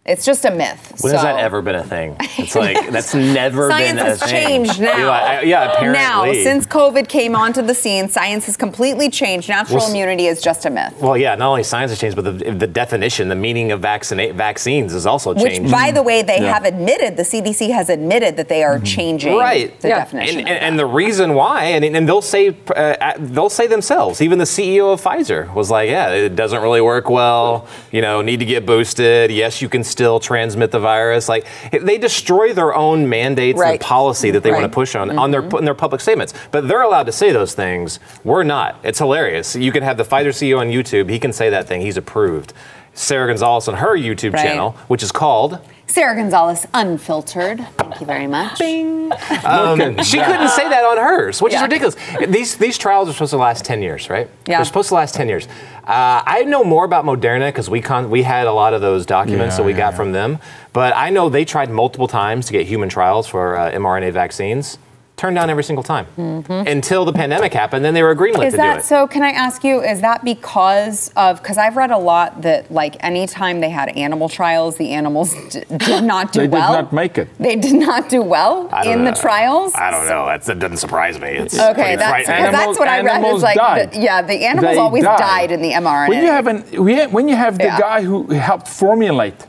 [0.08, 0.94] It's just a myth.
[1.00, 2.16] When has that ever been a thing?
[2.38, 4.30] It's like that's never Science been a has thing.
[4.64, 4.96] changed now.
[4.96, 6.38] Yeah, I- yeah, apparently.
[6.38, 9.48] Now, since COVID came onto the scene, science has completely changed.
[9.48, 10.94] Natural Well, immunity is just a myth.
[10.98, 14.32] well, yeah, not only science has changed, but the, the definition, the meaning of vaccina-
[14.34, 15.44] vaccines has also changed.
[15.44, 15.72] Which, changed.
[15.72, 16.54] by the way, they Yeah.
[16.54, 19.98] have admitted, the CDC has admitted that they are changing right the Yeah.
[19.98, 20.38] definition.
[20.40, 24.22] and, of and, and the reason why and, and they'll say uh, they'll say themselves
[24.22, 28.22] even the ceo of pfizer was like yeah it doesn't really work well you know
[28.22, 31.28] need to get boosted yes you can still transmit the virus.
[31.28, 33.72] Like they destroy their own mandates Right.
[33.72, 35.56] and policy that they want to push on on their mm-hmm.
[35.56, 36.32] in their public statements.
[36.52, 37.98] But they're allowed to say those things.
[38.22, 38.78] We're not.
[38.84, 39.56] It's hilarious.
[39.56, 41.10] You can have the pfizer ceo on youtube.
[41.10, 41.80] He can say that thing.
[41.80, 42.52] He's approved.
[42.94, 44.44] Sara gonzales on her youtube Right.
[44.44, 47.66] channel which is called Sara Gonzales, unfiltered.
[47.78, 48.60] Thank you very much.
[48.60, 51.58] Look She couldn't say that on hers, which Yeah.
[51.60, 51.96] is ridiculous.
[52.28, 54.28] These these trials are supposed to last ten years, right?
[54.46, 54.58] Yeah.
[54.58, 55.48] They're supposed to last ten years.
[55.86, 59.06] Uh, I know more about Moderna because we con- we had a lot of those
[59.06, 59.96] documents Yeah, that we yeah, got yeah.
[59.96, 60.38] from them.
[60.74, 64.78] But I know they tried multiple times to get human trials for uh, mRNA vaccines.
[65.18, 66.06] Turned down every single time
[66.48, 67.84] until the pandemic happened.
[67.84, 68.42] Then they were greenlit Mm-hmm.
[68.46, 68.84] Is to do it.
[68.84, 69.06] so?
[69.08, 72.96] Can I ask you, is that because of, because I've read a lot that like
[73.00, 76.72] anytime they had animal trials, the animals d- did not do They did well.
[76.72, 77.28] not make it.
[77.38, 79.74] They did not do well I don't in the trials.
[79.74, 80.24] I don't know.
[80.26, 81.30] That's, that doesn't surprise me.
[81.30, 82.44] It's Okay, that's, frightening.
[82.44, 83.06] 'cause that's what I read.
[83.06, 83.92] Is animals like, died.
[83.92, 85.18] the- yeah, the animals They always died.
[85.18, 86.08] died in the mRNA.
[86.10, 87.80] When you have an, when when you have the Yeah.
[87.80, 89.47] guy who helped formulate,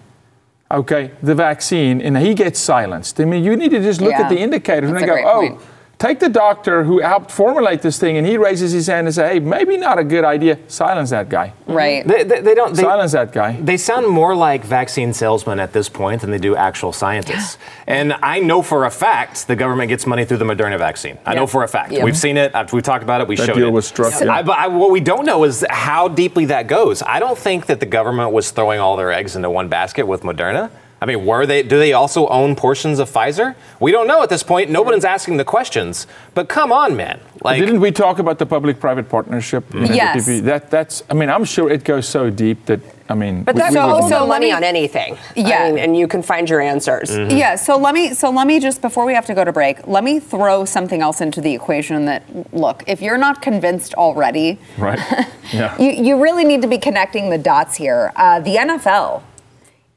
[0.71, 3.19] okay, the vaccine, and he gets silenced.
[3.19, 4.21] I mean, you need to just look Yeah.
[4.23, 5.39] at the indicators That's and go, oh.
[5.49, 5.62] point.
[6.00, 9.32] Take the doctor who helped formulate this thing, and he raises his hand and says,
[9.34, 10.58] "Hey, maybe not a good idea.
[10.70, 11.52] Silence that guy.
[11.68, 12.08] right.
[12.08, 12.74] They, they, they don't.
[12.74, 16.38] They, Silence that guy." They sound more like vaccine salesmen at this point than they
[16.38, 17.58] do actual scientists.
[17.90, 21.18] And I know for a fact the government gets money through the Moderna vaccine.
[21.26, 21.92] I know for a fact.
[21.92, 22.04] Yeah.
[22.06, 22.54] We've seen it.
[22.56, 23.28] I've- We've talked about it.
[23.28, 23.72] We That showed deal it.
[23.72, 24.32] was struck, yeah.
[24.32, 27.02] I, but I, what we don't know is how deeply that goes.
[27.02, 30.22] I don't think that the government was throwing all their eggs into one basket with
[30.22, 30.70] Moderna.
[31.02, 31.64] I mean, were they?
[31.64, 33.56] Do they also own portions of Pfizer?
[33.80, 34.70] We don't know at this point.
[34.70, 36.08] Nobody's asking the questions.
[36.36, 37.20] But come on, man.
[37.42, 39.64] Like, Didn't we talk about the public-private partnership?
[39.74, 40.28] you know, Yes.
[40.28, 40.44] PPP?
[40.44, 41.04] That that's.
[41.10, 43.44] I mean, I'm sure it goes so deep that I mean.
[43.44, 44.28] But that's we so, wouldn't so know.
[44.28, 45.18] money on anything.
[45.38, 45.64] Yeah.
[45.64, 47.10] I mean, and you can find your answers.
[47.18, 49.88] Yeah, so let me so let me just before we have to go to break,
[49.88, 54.60] let me throw something else into the equation that look, if you're not convinced already,
[54.78, 55.00] right.
[55.54, 55.76] Yeah.
[55.82, 58.12] you, you really need to be connecting the dots here.
[58.16, 59.24] Uh, the NFL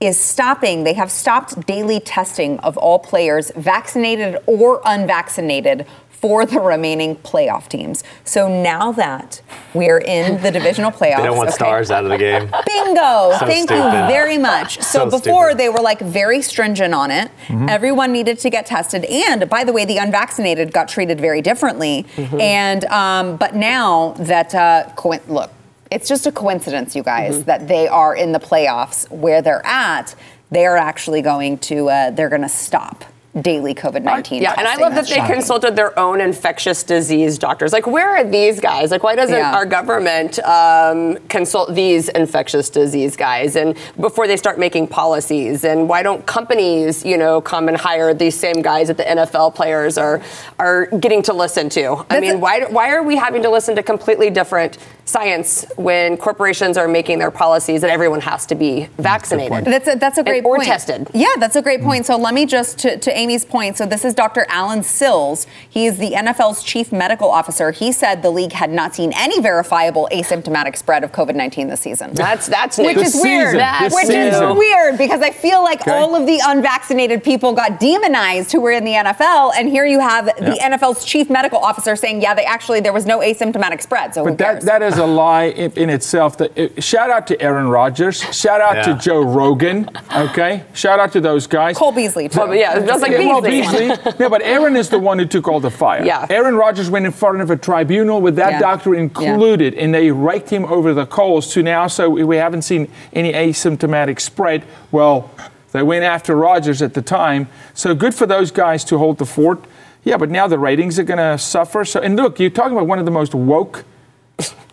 [0.02, 5.86] is stopping, they have stopped daily testing of all players, vaccinated or unvaccinated,
[6.22, 8.04] for the remaining playoff teams.
[8.24, 9.42] So now that
[9.74, 12.42] we're in the divisional playoffs, they don't want okay, stars out of the game.
[12.66, 13.32] Bingo!
[13.40, 14.76] So Thank you very much.
[14.76, 15.58] So, So before stupid.
[15.58, 17.28] they were like very stringent on it.
[17.48, 17.68] Mm-hmm.
[17.68, 22.06] Everyone needed to get tested, and by the way, the unvaccinated got treated very differently.
[22.14, 22.40] Mm-hmm.
[22.40, 24.92] And um, but now that uh,
[25.26, 25.50] look,
[25.92, 27.42] it's just a coincidence, you guys, Mm-hmm.
[27.44, 30.14] that they are in the playoffs where they're at.
[30.50, 33.04] They are actually going to uh, they're going to stop
[33.40, 34.42] daily COVID nineteen.
[34.42, 37.72] Yeah, and I love that they consulted their own infectious disease doctors.
[37.72, 38.90] Like, where are these guys?
[38.90, 39.54] Like, why doesn't Yeah.
[39.54, 45.64] our government um, consult these infectious disease guys and before they start making policies?
[45.64, 49.54] And why don't companies, you know, come and hire these same guys that the NFL
[49.54, 50.20] players are
[50.58, 51.84] are getting to listen to?
[51.86, 56.16] I That's mean, why why are we having to listen to completely different science when
[56.16, 59.64] corporations are making their policies that everyone has to be vaccinated?
[59.64, 60.68] That's a, that's a great or point.
[60.68, 61.08] tested.
[61.12, 61.84] Yeah, that's a great mm.
[61.84, 62.06] point.
[62.06, 63.76] So let me just to, to Amy's point.
[63.76, 64.46] So this is Dr.
[64.48, 65.46] Allen Sills.
[65.68, 67.70] He is the NFL's chief medical officer.
[67.72, 71.80] He said the league had not seen any verifiable asymptomatic spread of COVID nineteen this
[71.80, 72.14] season.
[72.14, 73.02] That's that's which new.
[73.02, 73.52] is This weird.
[73.52, 75.90] season, this which is weird because I feel like Okay.
[75.90, 79.98] all of the unvaccinated people got demonized who were in the NFL, and here you
[80.00, 84.14] have the NFL's chief medical officer saying, "Yeah, they actually there was no asymptomatic spread."
[84.14, 84.64] So who But that, cares?
[84.64, 86.38] that is a lie in, in itself.
[86.38, 88.20] That, uh, shout out to Aaron Rodgers.
[88.34, 88.82] Shout out Yeah.
[88.82, 89.88] to Joe Rogan.
[90.14, 90.64] Okay.
[90.74, 91.76] Shout out to those guys.
[91.76, 92.28] Cole Beasley.
[92.28, 92.38] Too.
[92.40, 93.88] Well, yeah, just like Yeah, well, Beasley.
[93.88, 94.14] Beasley.
[94.18, 96.04] yeah, but Aaron is the one who took all the fire.
[96.04, 96.26] Yeah.
[96.30, 98.60] Aaron Rodgers went in front of a tribunal with that Yeah.
[98.60, 101.86] doctor included, and they raked him over the coals to now.
[101.86, 104.62] So we haven't seen any asymptomatic spread.
[104.90, 105.30] Well,
[105.72, 107.48] they went after Rodgers at the time.
[107.74, 109.64] So good for those guys to hold the fort.
[110.04, 111.84] Yeah, but now the ratings are going to suffer.
[111.84, 113.84] So and look, you're talking about one of the most woke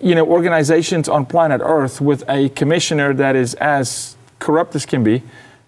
[0.01, 5.03] you know, organizations on planet Earth with a commissioner that is as corrupt as can
[5.03, 5.21] be,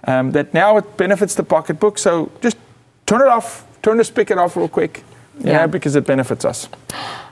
[0.05, 1.97] um, that now it benefits the pocketbook.
[1.97, 2.57] So just
[3.05, 5.03] turn it off, turn the spigot off real quick,
[5.39, 5.57] Yeah.
[5.59, 6.69] know, because it benefits us.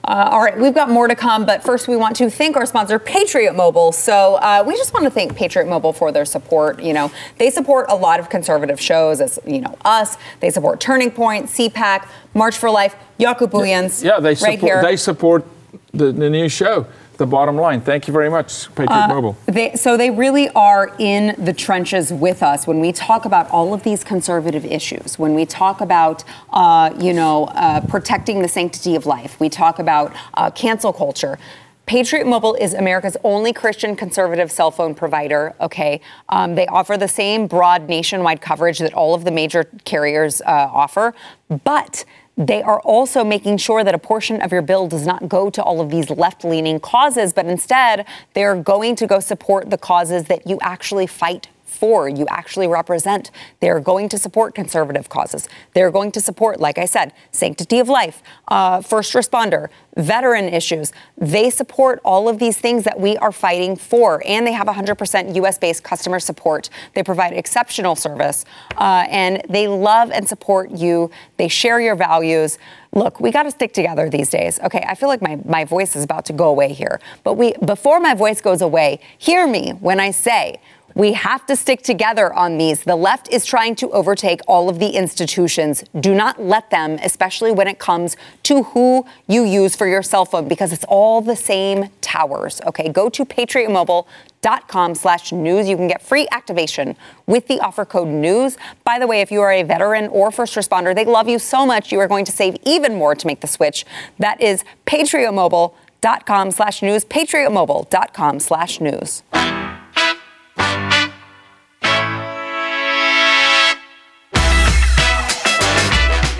[0.04, 2.66] Uh, all right, we've got more to come, but first we want to thank our
[2.66, 3.92] sponsor, Patriot Mobile.
[3.92, 6.82] So uh, we just want to thank Patriot Mobile for their support.
[6.82, 10.18] You know, they support a lot of conservative shows, as you know, us.
[10.40, 14.82] They support Turning Point, CPAC, March for Life, Jaco Booyens, Yeah, they right support, here.
[14.82, 15.46] they support
[15.94, 16.86] the, the new show,
[17.18, 17.82] The Bottom Line.
[17.82, 19.38] Thank you very much, Patriot Uh, Mobile.
[19.46, 23.74] They, so they really are in the trenches with us when we talk about all
[23.74, 25.20] of these conservative issues.
[25.20, 29.40] When we talk about, uh, you know, uh, protecting the sanctity of life.
[29.40, 31.38] We talk about uh, cancel culture.
[31.86, 35.56] Patriot Mobile is America's only Christian conservative cell phone provider.
[35.60, 40.40] Okay, um, they offer the same broad nationwide coverage that all of the major carriers
[40.42, 41.16] uh, offer,
[41.64, 42.06] but
[42.40, 45.62] they are also making sure that a portion of your bill does not go to
[45.62, 50.24] all of these left leaning causes, but instead they're going to go support the causes
[50.26, 53.32] that you actually fight for, you actually represent.
[53.60, 55.48] They're going to support conservative causes.
[55.74, 60.92] They're going to support, like I said, sanctity of life, uh, first responder, veteran issues.
[61.18, 65.36] They support all of these things that we are fighting for, and they have 100%
[65.36, 66.70] US based customer support.
[66.94, 68.46] They provide exceptional service,
[68.78, 71.12] uh, and they love and support you.
[71.38, 72.58] They share your values.
[72.92, 74.60] Look, we got to stick together these days.
[74.62, 77.00] Okay, I feel like my, my voice is about to go away here.
[77.24, 80.60] But we before my voice goes away, hear me when I say
[80.96, 82.84] we have to stick together on these.
[82.84, 85.84] The left is trying to overtake all of the institutions.
[86.00, 90.26] Do not let them, especially when it comes to who you use for your cell
[90.26, 92.62] phone, because it's all the same towers.
[92.66, 95.70] Okay, go to patriotmobile.com slash news.
[95.70, 96.96] You can get free activation
[97.28, 98.58] with the offer code news.
[98.84, 101.66] By the way, if you are a veteran or first responder, they love you so
[101.66, 103.86] much you are going to save even more to make the switch.
[104.18, 109.24] That is patriotmobile.com slash news, patriotmobile.com slash news.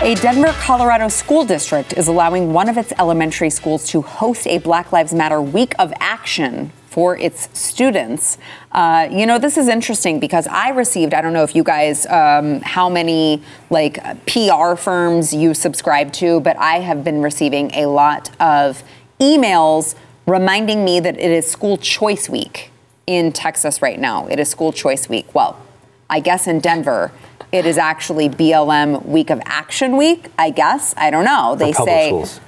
[0.02, 4.56] A Denver, Colorado school district is allowing one of its elementary schools to host a
[4.56, 8.38] Black Lives Matter week of action for its students.
[8.72, 12.06] Uh, you know, this is interesting because I received, I don't know if you guys,
[12.06, 17.84] um, how many like PR firms you subscribe to, but I have been receiving a
[17.84, 18.82] lot of
[19.20, 22.70] emails reminding me that it is school choice week
[23.06, 24.26] in Texas right now.
[24.28, 25.34] It is school choice week.
[25.34, 25.60] Well,
[26.08, 27.12] I guess in Denver,
[27.52, 30.28] it is actually BLM Week of Action Week.
[30.38, 31.56] I guess I don't know.
[31.56, 32.40] They public say schools.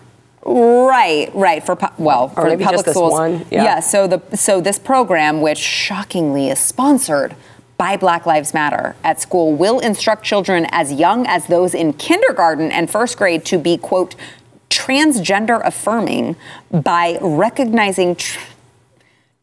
[0.44, 1.64] Right, right.
[1.64, 3.12] For well, for maybe public just this schools.
[3.12, 3.80] one, yeah.
[3.80, 7.36] So the so this program, which shockingly is sponsored
[7.76, 12.70] by Black Lives Matter at school, will instruct children as young as those in kindergarten
[12.72, 14.14] and first grade to be quote
[14.70, 16.36] transgender affirming
[16.70, 18.16] by recognizing.
[18.16, 18.38] Tr-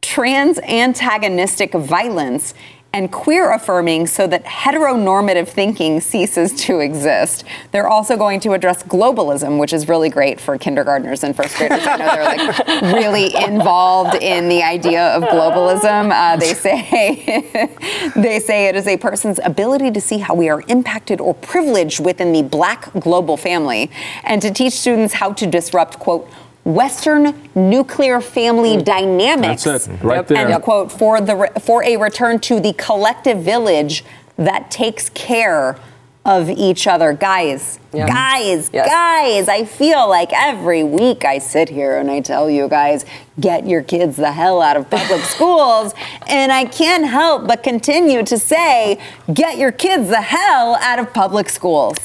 [0.01, 2.53] trans antagonistic violence
[2.91, 7.43] and queer affirming so that heteronormative thinking ceases to exist.
[7.71, 11.81] They're also going to address globalism, which is really great for kindergartners and first graders.
[11.83, 16.11] I know they're like really involved in the idea of globalism.
[16.11, 20.63] Uh, they say they say it is a person's ability to see how we are
[20.67, 23.91] impacted or privileged within the black global family
[24.23, 26.27] and to teach students how to disrupt quote
[26.73, 28.85] Western nuclear family mm.
[28.85, 29.63] dynamics.
[29.63, 30.47] That's it, right there.
[30.47, 34.03] And quote for the re- for a return to the collective village
[34.37, 35.77] that takes care
[36.25, 37.79] of each other, guys.
[37.91, 38.87] Guys, Yes.
[38.87, 43.03] guys, I feel like every week I sit here and I tell you guys,
[43.39, 45.95] get your kids the hell out of public schools.
[46.27, 48.99] And I can't help but continue to say,
[49.33, 51.97] get your kids the hell out of public schools.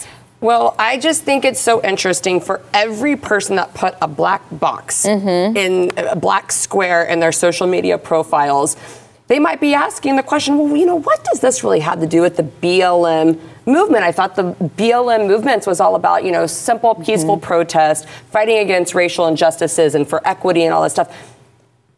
[0.45, 5.07] Well, I just think it's so interesting for every person that put a black box
[5.07, 5.57] mm-hmm.
[5.57, 8.77] in a black square in their social media profiles.
[9.27, 12.07] They might be asking the question, well, you know, what does this really have to
[12.07, 14.05] do with the BLM movement?
[14.05, 17.47] I thought the BLM movement was all about, you know, simple, peaceful mm-hmm.
[17.47, 21.34] protest, fighting against racial injustices and for equity and all that stuff.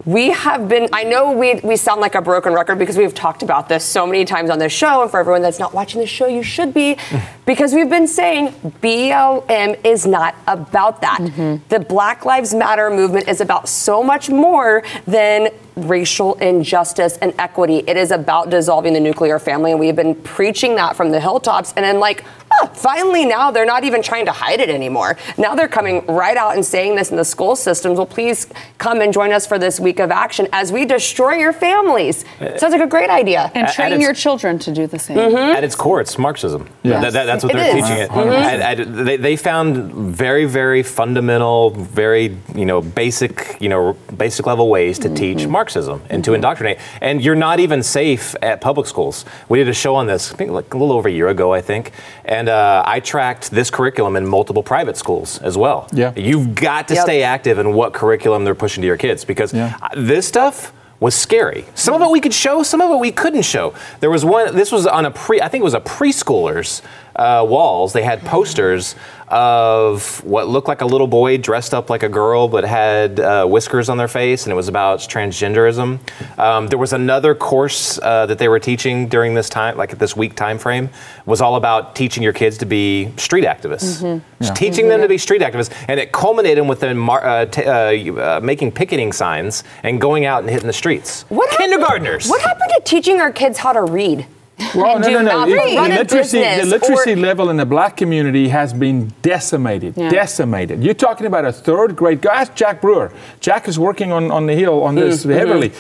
[0.07, 3.43] We have been, I know we, we sound like a broken record because we've talked
[3.43, 5.03] about this so many times on this show.
[5.03, 6.97] And for everyone that's not watching the show, you should be
[7.45, 11.19] because we've been saying BLM is not about that.
[11.21, 11.57] Mm-hmm.
[11.71, 17.85] The Black Lives Matter movement is about so much more than racial injustice and equity.
[17.87, 19.73] It is about dissolving the nuclear family.
[19.73, 21.73] And we've been preaching that from the hilltops.
[21.77, 25.19] And then, like, ah, finally now they're not even trying to hide it anymore.
[25.37, 27.99] Now they're coming right out and saying this in the school systems.
[27.99, 28.47] Well, please
[28.79, 32.25] come and join us for this week of action as we destroy your families.
[32.57, 33.51] Sounds like a great idea.
[33.55, 35.19] And train at your children to do the same.
[35.19, 36.69] At its core, it's Marxism.
[36.83, 37.01] Yeah.
[37.01, 37.85] That- that- that's what It they're is.
[37.85, 38.11] teaching it.
[38.11, 38.33] Mhm.
[38.33, 44.47] And- and they, they found very, very fundamental, very you know basic, you know basic
[44.47, 46.79] level ways to teach Marxism and to indoctrinate.
[47.01, 49.25] And you're not even safe at public schools.
[49.49, 51.53] We did a show on this, I think like a little over a year ago,
[51.53, 51.93] I think,
[52.25, 55.89] and uh, I tracked this curriculum in multiple private schools as well.
[55.93, 56.13] Yeah.
[56.17, 57.03] You've got to Yep.
[57.05, 59.77] stay active in what curriculum they're pushing to your kids because Yeah.
[59.83, 61.67] uh, this stuff was scary.
[61.75, 63.75] Some of it we could show, some of it we couldn't show.
[64.01, 64.57] There was one.
[64.57, 65.43] This was on a pre.
[65.43, 66.81] I think it was a preschooler's
[67.17, 67.93] uh, walls.
[67.93, 68.95] They had posters
[69.29, 73.45] of what looked like a little boy dressed up like a girl, but had uh,
[73.47, 75.99] whiskers on their face, and it was about transgenderism.
[76.39, 79.99] Um, there was another course uh, that they were teaching during this time, like at
[79.99, 80.91] this week time frame,
[81.25, 85.19] was all about teaching your kids to be street activists, Just teaching them to be
[85.19, 89.65] street activists, and it culminated with them mar- uh, t- uh, uh, making picketing signs
[89.83, 91.25] and going out and hitting the streets.
[91.29, 92.29] What happened- kindergartners?
[92.29, 94.27] What happened to teaching our kids how to read?
[94.75, 95.47] Well, no, no, no.
[95.47, 99.95] the literacy, the literacy or- level in the black community has been decimated.
[99.97, 100.09] Yeah.
[100.11, 100.83] Decimated.
[100.83, 102.41] You're talking about a third grade guy.
[102.41, 103.13] Ask Jack Brewer.
[103.41, 105.33] Jack is working on, on the Hill on this Mm-hmm.
[105.33, 105.73] heavily.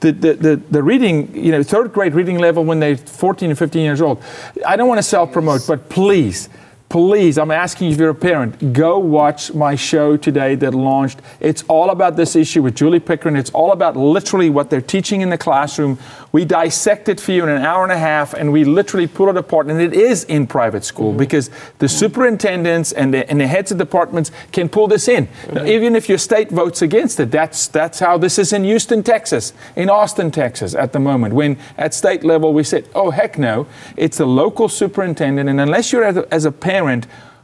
[0.00, 3.58] The, the, the, the reading, you know, third grade reading level when they're 14 and
[3.58, 4.22] 15 years old.
[4.66, 6.48] I don't want to self promote, but please,
[6.92, 11.20] please, I'm asking you if you're a parent, go watch my show today that launched.
[11.40, 13.34] It's all about this issue with Julie Pickering.
[13.34, 15.98] It's all about literally what they're teaching in the classroom.
[16.32, 19.30] We dissect it for you in an hour and a half and we literally pull
[19.30, 19.68] it apart.
[19.68, 21.18] And it is in private school mm-hmm.
[21.18, 25.24] because the superintendents and the, and the heads of departments can pull this in.
[25.24, 25.68] Now, mm-hmm.
[25.68, 29.54] even if your state votes against it, that's, that's how this is in Houston, Texas,
[29.76, 31.32] in Austin, Texas at the moment.
[31.32, 35.48] When at state level we said, oh, heck no, it's the local superintendent.
[35.48, 36.81] And unless you're as a, as a parent,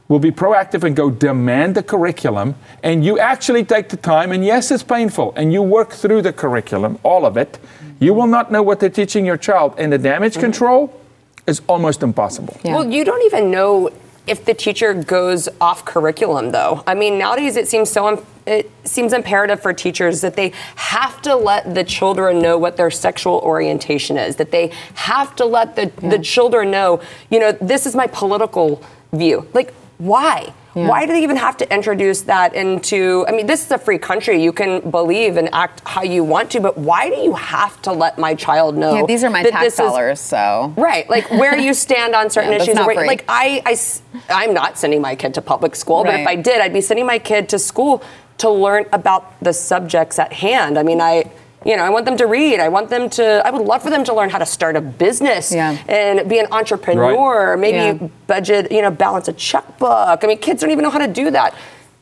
[0.07, 4.43] will be proactive and go demand the curriculum and you actually take the time and
[4.43, 7.59] yes it's painful and you work through the curriculum all of it
[7.99, 10.41] you will not know what they're teaching your child and the damage mm-hmm.
[10.41, 11.01] control
[11.47, 12.75] is almost impossible Yeah.
[12.75, 13.89] Well, you don't even know
[14.27, 16.83] if the teacher goes off curriculum, though.
[16.85, 18.09] I mean, nowadays it seems so.
[18.09, 22.77] im- It seems imperative for teachers that they have to let the children know what
[22.77, 24.35] their sexual orientation is.
[24.35, 28.83] That they have to let the, the children know, you know, this is my political
[29.11, 29.47] view.
[29.53, 30.53] Like, why?
[30.75, 30.87] Yeah.
[30.87, 33.25] Why do they even have to introduce that into?
[33.27, 34.41] I mean, this is a free country.
[34.41, 37.91] You can believe and act how you want to, but why do you have to
[37.91, 38.95] let my child know?
[38.95, 40.73] Yeah, these are my tax this is- dollars, so.
[40.77, 42.75] Right, like where you stand on certain Yeah, issues.
[42.77, 43.77] where- like I, I,
[44.29, 47.05] I'm not sending my kid to public school, but if I did, I'd be sending
[47.07, 48.03] my kid to school
[48.37, 50.77] to learn about the subjects at hand.
[50.79, 51.29] I mean, I,
[51.65, 52.59] You know, I want them to read.
[52.59, 53.41] I want them to.
[53.45, 55.77] I would love for them to learn how to start a business Yeah.
[55.89, 57.57] and be an entrepreneur.
[57.57, 58.07] Maybe Yeah.
[58.27, 58.71] budget.
[58.71, 60.23] You know, balance a checkbook.
[60.23, 61.53] I mean, kids don't even know how to do that.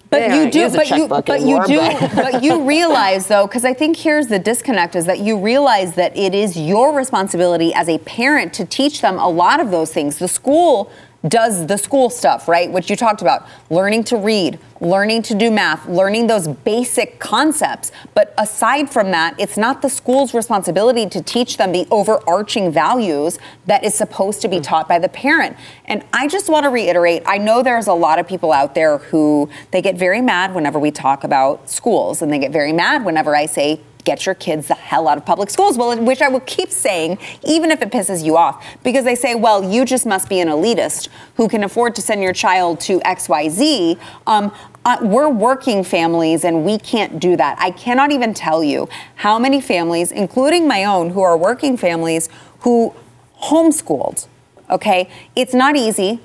[0.09, 1.81] But They you do, but you, but you do,
[2.15, 6.15] but you realize though, because I think here's the disconnect: is that you realize that
[6.15, 10.17] it is your responsibility as a parent to teach them a lot of those things.
[10.17, 10.89] The school
[11.27, 12.71] does the school stuff, right?
[12.71, 17.91] Which you talked about, learning to read, learning to do math, learning those basic concepts.
[18.13, 23.39] But aside from that, it's not the school's responsibility to teach them the overarching values
[23.65, 25.57] that is supposed to be taught by the parent.
[25.85, 28.97] And I just want to reiterate, I know there's a lot of people out there
[28.97, 33.03] who they get very mad whenever we talk about schools and they get very mad
[33.03, 35.77] whenever I say get your kids the hell out of public schools.
[35.77, 39.35] Well, which I will keep saying, even if it pisses you off, because they say,
[39.35, 42.99] well, you just must be an elitist who can afford to send your child to
[43.01, 43.99] XYZ.
[44.25, 44.53] Um,
[44.85, 47.57] uh, we're working families and we can't do that.
[47.59, 52.29] I cannot even tell you how many families, including my own, who are working families
[52.61, 52.93] who
[53.41, 54.27] homeschooled.
[54.69, 56.21] Okay, it's not easy.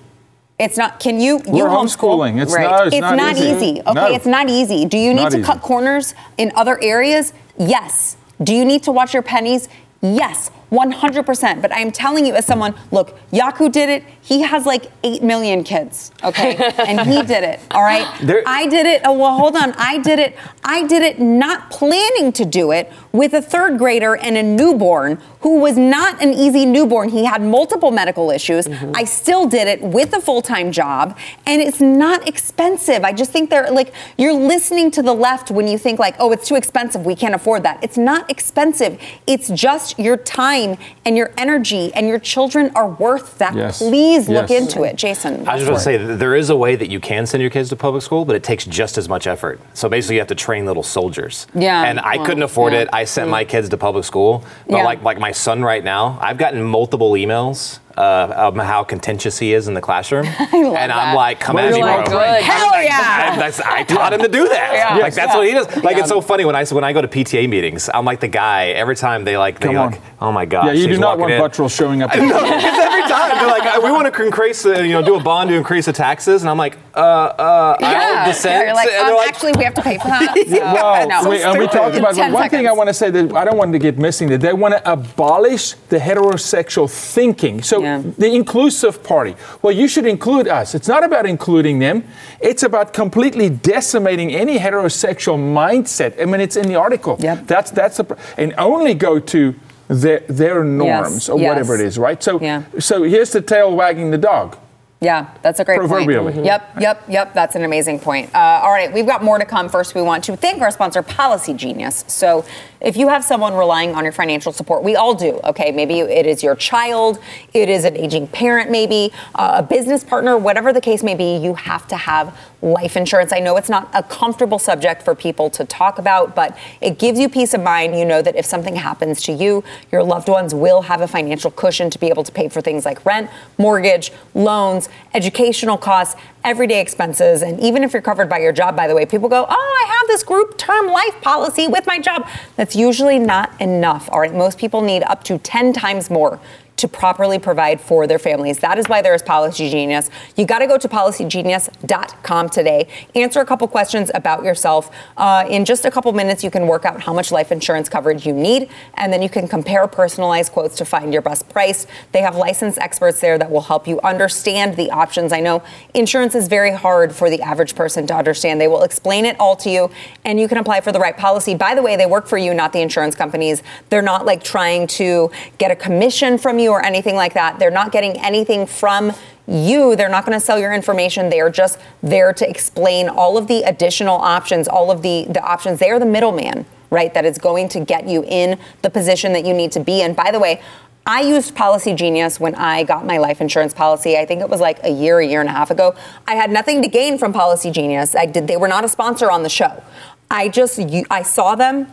[0.59, 1.01] It's not.
[1.01, 1.39] Can you?
[1.47, 2.19] you We're homeschool?
[2.19, 2.41] homeschooling.
[2.43, 2.71] It's right.
[2.71, 3.49] not- it's it's not not easy.
[3.71, 3.81] easy.
[3.81, 4.07] Okay, No.
[4.15, 4.85] it's not easy.
[4.85, 5.47] Do you need Not to easy.
[5.47, 7.33] cut corners in other areas?
[7.59, 8.17] Yes.
[8.43, 9.69] Do you need to watch your pennies?
[10.01, 11.61] Yes, 100%.
[11.61, 14.05] But I'm telling you, as someone, look, Jaco did it.
[14.23, 16.57] He has like 8 million kids, okay?
[16.79, 18.09] and he did it, all right?
[18.23, 19.03] There- I did it.
[19.05, 19.73] Oh, well, hold on.
[19.77, 20.37] I did it.
[20.65, 25.21] I did it not planning to do it with a third grader and a newborn
[25.41, 27.09] who was not an easy newborn.
[27.09, 28.67] He had multiple medical issues.
[28.67, 28.93] Mm-hmm.
[28.95, 33.05] I still did it with a full time job, and it's not expensive.
[33.05, 36.31] I just think they're like, you're listening to the left when you think, like, oh,
[36.33, 37.05] it's too expensive.
[37.05, 37.83] We can't afford that.
[37.83, 39.01] It's not expensive.
[39.27, 40.62] It's just your time
[41.05, 43.55] and your energy, and your children are worth that.
[43.55, 43.79] Yes.
[43.79, 44.97] Please look into it.
[44.97, 45.47] Jason.
[45.49, 47.27] I was just going for to say that there is a way that you can
[47.27, 49.61] send your kids to public school, but it takes just as much effort.
[49.75, 51.47] So basically, you have to train little soldiers.
[51.55, 51.83] Yeah.
[51.85, 52.81] And I Well, couldn't afford yeah.
[52.81, 52.89] it.
[52.93, 53.49] I sent my mm.
[53.49, 54.85] kids to public school, but Yeah.
[54.85, 57.79] like like my son right now, I've gotten multiple emails.
[57.97, 61.67] Uh, of how contentious he is in the classroom, love and I'm like, "Come Well,
[61.67, 62.43] at me, you're bro!" like, good.
[62.43, 63.37] Hell I, yeah.
[63.37, 64.73] that's, I taught him to do that.
[64.73, 64.97] Yeah.
[64.97, 65.37] Like that's Yeah.
[65.39, 65.85] what he does.
[65.85, 68.29] Like it's so funny when I when I go to PTA meetings, I'm like the
[68.29, 68.69] guy.
[68.69, 69.99] Every time they like, they like, on.
[70.23, 72.11] oh my god, Yeah, you do not want Buttrill showing up.
[72.17, 72.43] no, because
[72.79, 75.55] every time they're like, we want to increase, the, you know, do a bond to
[75.57, 78.65] increase the taxes, and I'm like, uh, uh, I Yeah, owe the cents.
[78.65, 80.35] you're like, and um, like, actually, we have to pay for that.
[80.49, 81.29] So, Well, no.
[81.31, 83.45] we, and we talked about In 10 one thing I want to say that I
[83.45, 87.63] don't want to get missing that they want to abolish the heterosexual thinking.
[87.63, 88.03] So Yeah.
[88.19, 89.35] the inclusive party.
[89.63, 90.75] Well, you should include us.
[90.75, 92.05] It's not about including them.
[92.41, 96.21] It's about completely decimating any heterosexual mindset.
[96.21, 97.17] I mean, it's in the article.
[97.21, 97.47] Yep.
[97.47, 99.55] That's that's the and only go to
[99.89, 101.49] their their norms or yes.
[101.49, 102.23] whatever it is, right?
[102.23, 102.63] So Yeah.
[102.79, 104.57] so here's the tail wagging the dog.
[105.03, 106.33] Yeah, that's a great Proverbially.
[106.33, 106.47] point.
[106.47, 107.35] Yep, yep, yep.
[107.35, 108.33] That's an amazing point.
[108.33, 109.69] Uh, all right, we've got more to come.
[109.69, 112.05] First, we want to thank our sponsor, Policy Genius.
[112.07, 112.45] So,
[112.81, 115.41] if you have someone relying on your financial support, we all do.
[115.45, 117.19] Okay, maybe it is your child,
[117.53, 121.37] it is an aging parent, maybe uh, a business partner, whatever the case may be.
[121.37, 123.33] You have to have life insurance.
[123.33, 127.19] I know it's not a comfortable subject for people to talk about, but it gives
[127.19, 127.99] you peace of mind.
[127.99, 131.51] You know that if something happens to you, your loved ones will have a financial
[131.51, 136.81] cushion to be able to pay for things like rent, mortgage, loans, educational costs, everyday
[136.81, 137.43] expenses.
[137.43, 139.99] And even if you're covered by your job, by the way, people go, Oh, I
[139.99, 142.29] have this group term life policy with my job.
[142.57, 144.09] That's usually not enough.
[144.11, 144.35] All right.
[144.35, 146.41] Most people need up to 10 times more
[146.83, 148.59] to properly provide for their families.
[148.59, 150.11] That is why there is Policy Genius.
[150.37, 152.89] You got to go to policygenius.com today.
[153.15, 154.91] Answer a couple questions about yourself.
[155.17, 158.27] Uh, in just a couple minutes, you can work out how much life insurance coverage
[158.27, 161.87] you need, and then you can compare personalized quotes to find your best price.
[162.11, 165.33] They have licensed experts there that will help you understand the options.
[165.33, 165.63] I know
[165.95, 168.61] insurance is very hard for the average person to understand.
[168.61, 169.89] They will explain it all to you,
[170.25, 171.55] and you can apply for the right policy.
[171.55, 173.63] By the way, they work for you, not the insurance companies.
[173.89, 177.59] They're not like trying to get a commission from you or anything like that.
[177.59, 179.13] They're not getting anything from
[179.47, 179.97] you.
[179.97, 181.29] They're not going to sell your information.
[181.29, 185.43] They are just there to explain all of the additional options, all of the, the
[185.43, 185.81] options.
[185.81, 187.13] They are the middleman, right?
[187.13, 190.15] That is going to get you in the position that you need to be in.
[190.15, 190.63] By the way,
[191.05, 194.17] I used Policy Genius when I got my life insurance policy.
[194.17, 195.97] I think it was like a year, a year and a half ago.
[196.29, 198.15] I had nothing to gain from Policy Genius.
[198.15, 198.47] I did.
[198.47, 199.83] They were not a sponsor on the show.
[200.31, 200.79] I just
[201.11, 201.89] I saw them.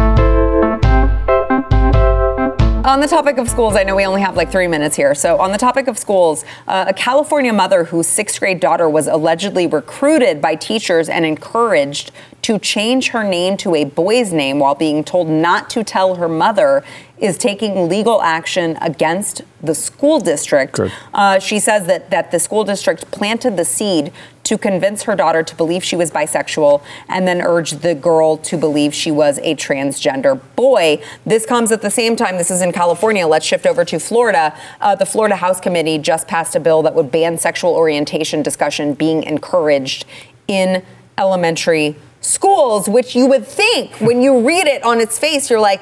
[2.84, 5.12] On the topic of schools, I know we only have like three minutes here.
[5.12, 9.08] So, on the topic of schools, uh, a California mother whose sixth grade daughter was
[9.08, 12.12] allegedly recruited by teachers and encouraged
[12.42, 16.28] to change her name to a boy's name while being told not to tell her
[16.28, 16.84] mother
[17.18, 20.78] is taking legal action against the school district.
[21.12, 24.12] Uh, she says that, that the school district planted the seed
[24.44, 28.56] to convince her daughter to believe she was bisexual and then urged the girl to
[28.56, 31.02] believe she was a transgender boy.
[31.26, 33.26] This comes at the same time, this is in California.
[33.26, 34.56] Let's shift over to Florida.
[34.80, 38.94] Uh, the Florida House Committee just passed a bill that would ban sexual orientation discussion
[38.94, 40.06] being encouraged
[40.46, 40.82] in
[41.18, 45.80] elementary schools, which you would think when you read it on its face, you're like,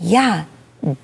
[0.00, 0.44] yeah,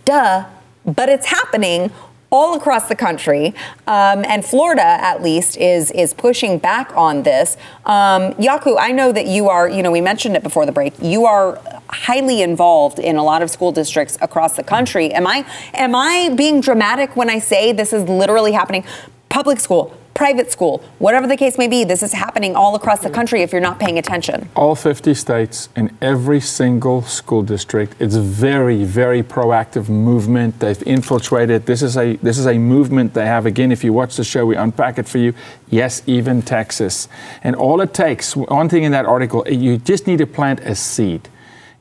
[0.04, 0.46] duh,
[0.84, 1.90] but it's happening
[2.34, 3.54] all across the country,
[3.86, 7.56] um, and Florida, at least, is is pushing back on this.
[7.86, 9.68] Um, Jaco, I know that you are.
[9.68, 10.94] You know, we mentioned it before the break.
[11.00, 11.60] You are
[11.90, 15.12] highly involved in a lot of school districts across the country.
[15.12, 18.84] Am I am I being dramatic when I say this is literally happening?
[19.28, 23.08] Public school, private school, whatever the case may be, this is happening all across the
[23.08, 23.14] mm.
[23.14, 24.48] country if you're not paying attention.
[24.56, 30.60] all 50 states in every single school district it's a very very proactive movement.
[30.60, 31.66] They've infiltrated.
[31.66, 33.46] This is a this is a movement they have.
[33.46, 35.34] Again if you watch the show we unpack it for you.
[35.68, 37.08] Yes even texas.
[37.42, 40.74] And all it takes one thing in that article you just need to plant a
[40.74, 41.28] seed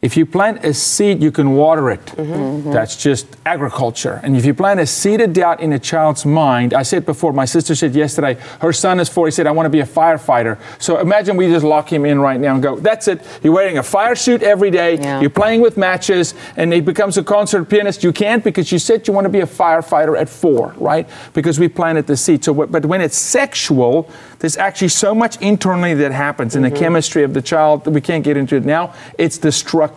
[0.04, 2.06] if you plant a seed, you can water it.
[2.08, 2.34] Mm-hmm.
[2.34, 2.72] Mm-hmm.
[2.74, 4.20] That's just agriculture.
[4.22, 7.32] And if you plant a seed of doubt in a child's mind, I said before,
[7.32, 9.28] my sister said yesterday, her son is four.
[9.28, 10.60] He said, I want to be a firefighter.
[10.78, 13.26] So imagine we just lock him in right now and go, that's it.
[13.44, 14.98] You're wearing a fire suit every day.
[14.98, 15.22] Yeah.
[15.22, 18.04] You're playing with matches, and he becomes a concert pianist.
[18.04, 21.10] You can't because you said you want to be a firefighter at four, right?
[21.34, 22.44] Because we planted the seed.
[22.44, 26.78] So, but when it's sexual, there's actually so much internally that happens in the mm-hmm.
[26.78, 28.94] chemistry of the child that we can't get into it now.
[29.18, 29.93] It's destructive.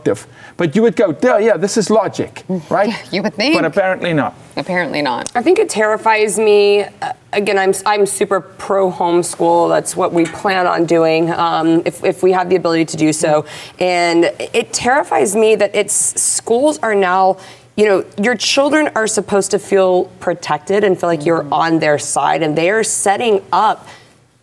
[0.56, 2.94] But you would go, "Duh, yeah, this is logic, right?
[3.12, 3.56] you would think.
[3.56, 4.34] But apparently not.
[4.56, 5.30] Apparently not.
[5.34, 6.82] I think it terrifies me.
[6.82, 9.68] Uh, Again, I'm, I'm super pro homeschool.
[9.68, 13.12] That's what we plan on doing um, if, if we have the ability to do
[13.12, 13.44] so.
[13.78, 14.24] And
[14.54, 17.36] it terrifies me that it's schools are now,
[17.76, 21.98] you know, your children are supposed to feel protected and feel like you're on their
[21.98, 23.86] side, and they are setting up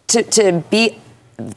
[0.10, 1.00] to, to be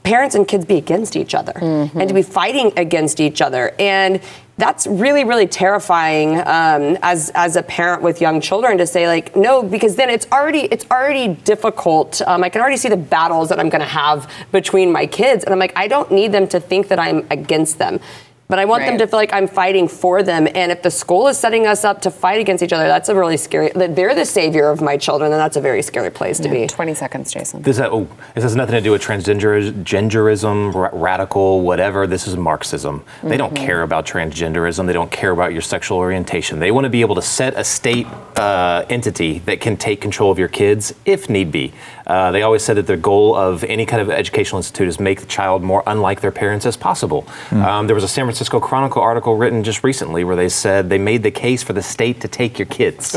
[0.03, 3.75] parents and kids be against each other and to be fighting against each other.
[3.79, 4.21] And
[4.59, 9.37] that's really really terrifying um, as as a parent with young children to say like
[9.37, 12.23] no because then it's already it's already difficult.
[12.27, 15.45] Um, i can already see the battles that i'm going to have between my kids.
[15.45, 18.01] And i'm like i don't need them to think that i'm against them
[18.49, 20.47] but I want them to feel like I'm fighting for them.
[20.55, 23.15] And if the school is setting us up to fight against each other, that's a
[23.15, 23.71] really scary.
[23.75, 26.67] that They're the savior of my children, and that's a very scary place to be.
[26.67, 27.63] 20 seconds, Jason.
[27.63, 32.07] This, ha- oh, this has nothing to do with transgender, genderism, ra- radical, whatever.
[32.07, 33.05] This is Marxism.
[33.23, 34.87] They don't care about transgenderism.
[34.87, 36.59] They don't care about your sexual orientation.
[36.61, 40.31] They want to be able to set a state uh, entity that can take control
[40.31, 41.73] of your kids if need be.
[42.07, 45.21] Uh, they always said that the goal of any kind of educational institute is make
[45.21, 47.27] the child more unlike their parents as possible.
[47.51, 50.99] Um, there was a San Francisco Chronicle article written just recently where they said they
[50.99, 53.17] made the case for the state to take your kids.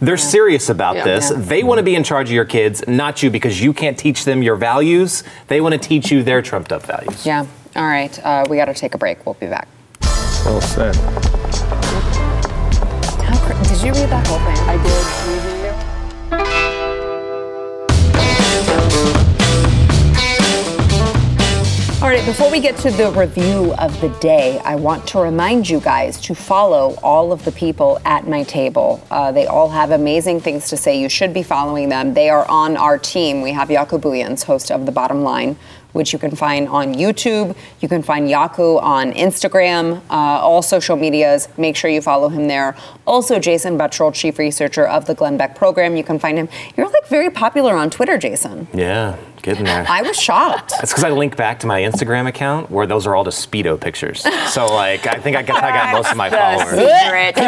[0.00, 1.04] They're serious about Yeah.
[1.04, 1.30] this.
[1.30, 1.36] Yeah.
[1.38, 4.24] They want to be in charge of your kids, not you, because you can't teach
[4.24, 5.22] them your values.
[5.48, 7.26] They want to teach you their trumped up values.
[7.26, 7.44] Yeah.
[7.76, 8.18] All right.
[8.24, 9.24] Uh, we got to take a break.
[9.26, 9.68] We'll be back.
[10.46, 10.96] Well said.
[13.22, 14.68] How cr- did you read that whole thing?
[14.68, 15.49] I did.
[22.02, 25.68] All right, before we get to the review of the day, I want to remind
[25.68, 29.06] you guys to follow all of the people at my table.
[29.10, 30.98] Uh, they all have amazing things to say.
[30.98, 32.14] You should be following them.
[32.14, 33.42] They are on our team.
[33.42, 35.58] We have Jaco Booyens, host of The Bottom Line,
[35.92, 37.54] which you can find on YouTube.
[37.80, 41.48] You can find Jaco on Instagram, uh, all social medias.
[41.58, 42.78] Make sure you follow him there.
[43.06, 45.96] Also, Jason Buttrill, chief researcher of the Glenn Beck program.
[45.96, 46.48] You can find him.
[46.78, 48.68] You're like very popular on Twitter, Jason.
[48.72, 49.84] Yeah, getting there.
[49.88, 50.70] I was shocked.
[50.70, 53.80] That's because I link back to my Instagram account where those are all just Speedo
[53.80, 54.24] pictures.
[54.52, 56.70] So, like, I think I got, I got most of my followers.
[56.70, 57.34] secret.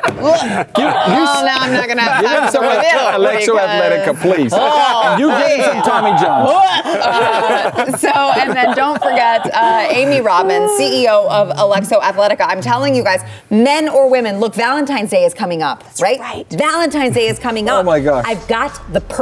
[0.00, 4.20] oh, now I'm not gonna have Give him time some for this Alexo because- Athletica,
[4.20, 4.52] please.
[4.52, 6.48] and you give him some Tommy John.
[8.00, 12.40] So, and then don't forget uh, Amy Robbins, CEO of Alexo Athletica.
[12.48, 16.18] I'm telling you guys, men or women, look, Valentine's Day is coming up, right?
[16.20, 16.46] right.
[16.50, 17.80] Valentine's Day is coming up.
[17.80, 18.24] Oh my gosh.
[18.26, 19.19] I've got the perfect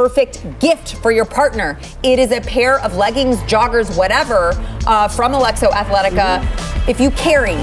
[0.59, 1.77] gift for your partner.
[2.03, 4.51] It is a pair of leggings, joggers, whatever,
[4.87, 6.39] uh, from Alexo Athletica.
[6.87, 7.53] If you carry,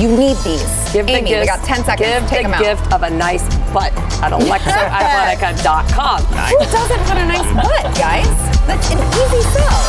[0.00, 0.92] you need these.
[0.92, 2.08] Give the Amy, we gift, got 10 seconds.
[2.08, 2.62] Give Take the them out.
[2.62, 6.22] gift of a nice butt at alexoathletica.com.
[6.48, 8.26] Who doesn't want a nice butt, guys?
[8.66, 9.82] That's an easy sell.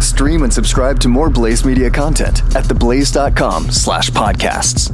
[0.00, 4.90] Stream and subscribe to more Blaze Media content at theblaze.com slash podcasts.